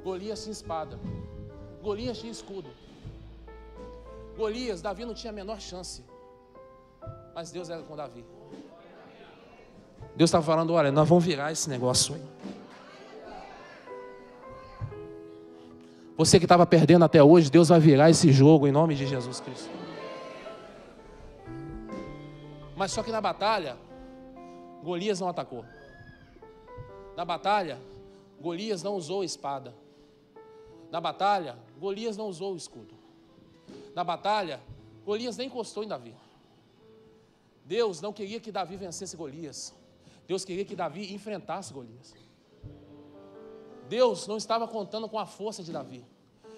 [0.03, 0.99] Golias tinha espada.
[1.87, 2.69] Golias tinha escudo.
[4.37, 6.05] Golias, Davi não tinha a menor chance.
[7.33, 8.25] Mas Deus era com Davi.
[10.17, 12.21] Deus estava falando: olha, nós vamos virar esse negócio.
[16.17, 19.39] Você que estava perdendo até hoje, Deus vai virar esse jogo em nome de Jesus
[19.39, 19.71] Cristo.
[22.75, 23.77] Mas só que na batalha,
[24.83, 25.65] Golias não atacou.
[27.17, 27.79] Na batalha,
[28.41, 29.86] Golias não usou espada.
[30.97, 32.95] Na batalha, Golias não usou o escudo.
[33.95, 34.63] Na batalha,
[35.05, 36.15] Golias nem encostou em Davi.
[37.67, 39.75] Deus não queria que Davi vencesse Golias.
[40.27, 42.15] Deus queria que Davi enfrentasse Golias.
[43.91, 46.03] Deus não estava contando com a força de Davi.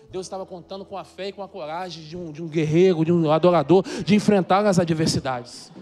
[0.08, 3.04] Deus estava contando com a fé e com a coragem de um, de um guerreiro,
[3.04, 5.72] de um adorador, de enfrentar as adversidades.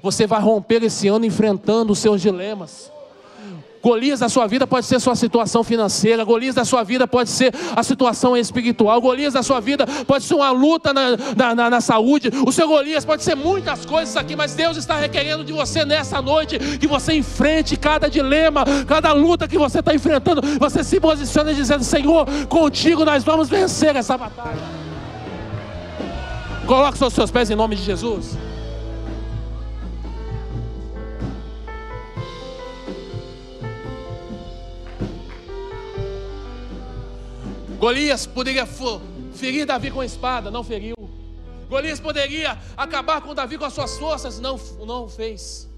[0.00, 2.92] Você vai romper esse ano enfrentando os seus dilemas.
[3.84, 7.54] Golias da sua vida pode ser sua situação financeira, Golias da sua vida pode ser
[7.76, 11.80] a situação espiritual, Golias da sua vida pode ser uma luta na, na, na, na
[11.82, 15.84] saúde, o seu Golias pode ser muitas coisas aqui, mas Deus está requerendo de você
[15.84, 20.98] nessa noite que você enfrente cada dilema, cada luta que você está enfrentando, você se
[20.98, 24.62] posiciona dizendo: Senhor, contigo nós vamos vencer essa batalha.
[26.66, 28.43] Coloque os seus pés em nome de Jesus.
[37.84, 38.64] Golias poderia
[39.34, 40.94] ferir Davi com a espada, não feriu.
[41.68, 44.56] Golias poderia acabar com Davi com as suas forças, não,
[44.86, 45.68] não fez.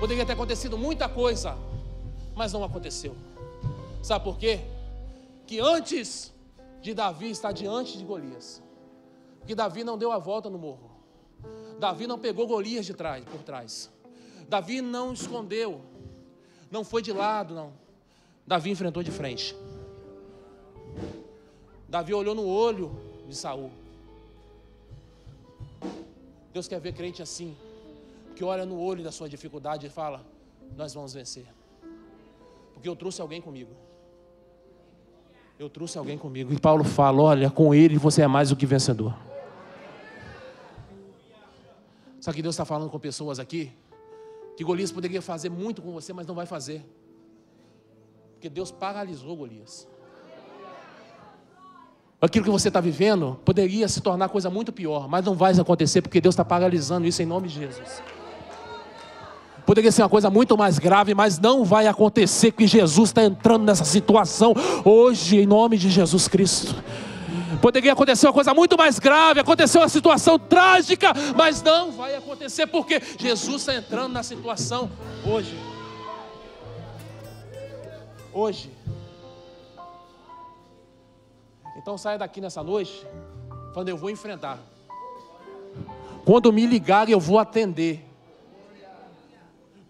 [0.00, 1.56] Poderia ter acontecido muita coisa,
[2.34, 3.14] mas não aconteceu.
[4.02, 4.58] Sabe por quê?
[5.46, 6.32] Que antes
[6.80, 8.60] de Davi estar diante de Golias,
[9.46, 10.90] que Davi não deu a volta no morro.
[11.78, 13.88] Davi não pegou Golias de trás, por trás.
[14.48, 15.80] Davi não escondeu,
[16.72, 17.72] não foi de lado, não.
[18.44, 19.54] Davi enfrentou de frente.
[21.88, 22.90] Davi olhou no olho
[23.28, 23.70] de Saul.
[26.52, 27.56] Deus quer ver crente assim,
[28.34, 30.24] que olha no olho da sua dificuldade e fala:
[30.76, 31.46] Nós vamos vencer.
[32.74, 33.70] Porque eu trouxe alguém comigo.
[35.58, 36.52] Eu trouxe alguém comigo.
[36.52, 39.14] E Paulo fala: Olha, com ele você é mais do que vencedor.
[42.20, 43.72] Sabe que Deus está falando com pessoas aqui?
[44.56, 46.84] Que Golias poderia fazer muito com você, mas não vai fazer.
[48.34, 49.88] Porque Deus paralisou Golias.
[52.22, 56.00] Aquilo que você está vivendo poderia se tornar coisa muito pior, mas não vai acontecer
[56.00, 58.00] porque Deus está paralisando isso em nome de Jesus.
[59.66, 63.64] Poderia ser uma coisa muito mais grave, mas não vai acontecer que Jesus está entrando
[63.64, 64.54] nessa situação
[64.84, 66.74] hoje, em nome de Jesus Cristo.
[67.60, 72.66] Poderia acontecer uma coisa muito mais grave, aconteceu uma situação trágica, mas não vai acontecer
[72.66, 74.90] porque Jesus está entrando na situação
[75.24, 75.56] hoje.
[78.32, 78.70] Hoje.
[81.76, 83.06] Então saia daqui nessa noite,
[83.72, 84.58] falando: eu vou enfrentar.
[86.24, 88.08] Quando me ligarem, eu vou atender.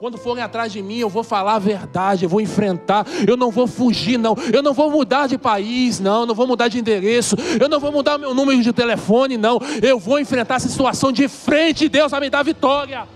[0.02, 3.52] Quando forem atrás de mim, eu vou falar a verdade, eu vou enfrentar, eu não
[3.52, 4.34] vou fugir, não.
[4.52, 6.22] Eu não vou mudar de país, não.
[6.22, 9.60] Eu não vou mudar de endereço, eu não vou mudar meu número de telefone, não.
[9.80, 13.06] Eu vou enfrentar essa situação de frente, Deus vai me dar vitória.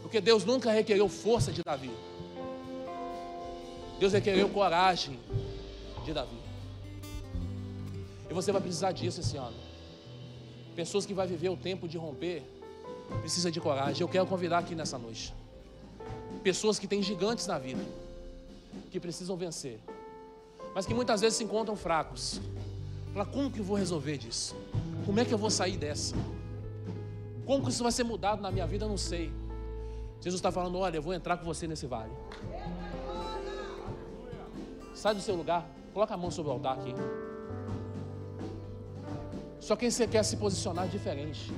[0.00, 1.90] Porque Deus nunca requereu força de Davi.
[4.02, 5.16] Deus requereu coragem
[6.04, 6.36] de Davi.
[8.28, 9.54] E você vai precisar disso esse ano.
[10.74, 12.42] Pessoas que vai viver o tempo de romper,
[13.20, 14.00] precisa de coragem.
[14.00, 15.32] Eu quero convidar aqui nessa noite.
[16.42, 17.80] Pessoas que têm gigantes na vida,
[18.90, 19.78] que precisam vencer,
[20.74, 22.40] mas que muitas vezes se encontram fracos.
[23.12, 24.56] Fala, como que eu vou resolver disso?
[25.06, 26.16] Como é que eu vou sair dessa?
[27.46, 28.84] Como que isso vai ser mudado na minha vida?
[28.84, 29.30] Eu não sei.
[30.20, 32.10] Jesus está falando: olha, eu vou entrar com você nesse vale.
[35.02, 36.94] Sai do seu lugar, coloca a mão sobre o altar aqui.
[39.58, 41.52] Só quem você quer se posicionar diferente.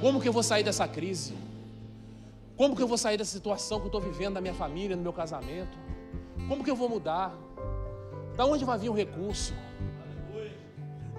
[0.00, 1.34] Como que eu vou sair dessa crise?
[2.56, 5.02] Como que eu vou sair dessa situação que eu estou vivendo na minha família, no
[5.02, 5.76] meu casamento?
[6.46, 7.34] Como que eu vou mudar?
[8.36, 9.52] Da onde vai vir o recurso?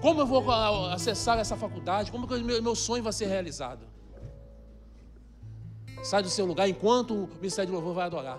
[0.00, 0.50] Como eu vou
[0.90, 2.10] acessar essa faculdade?
[2.10, 3.86] Como que o meu, meu sonho vai ser realizado?
[6.02, 8.38] Sai do seu lugar enquanto o Ministério de Louvor vai adorar.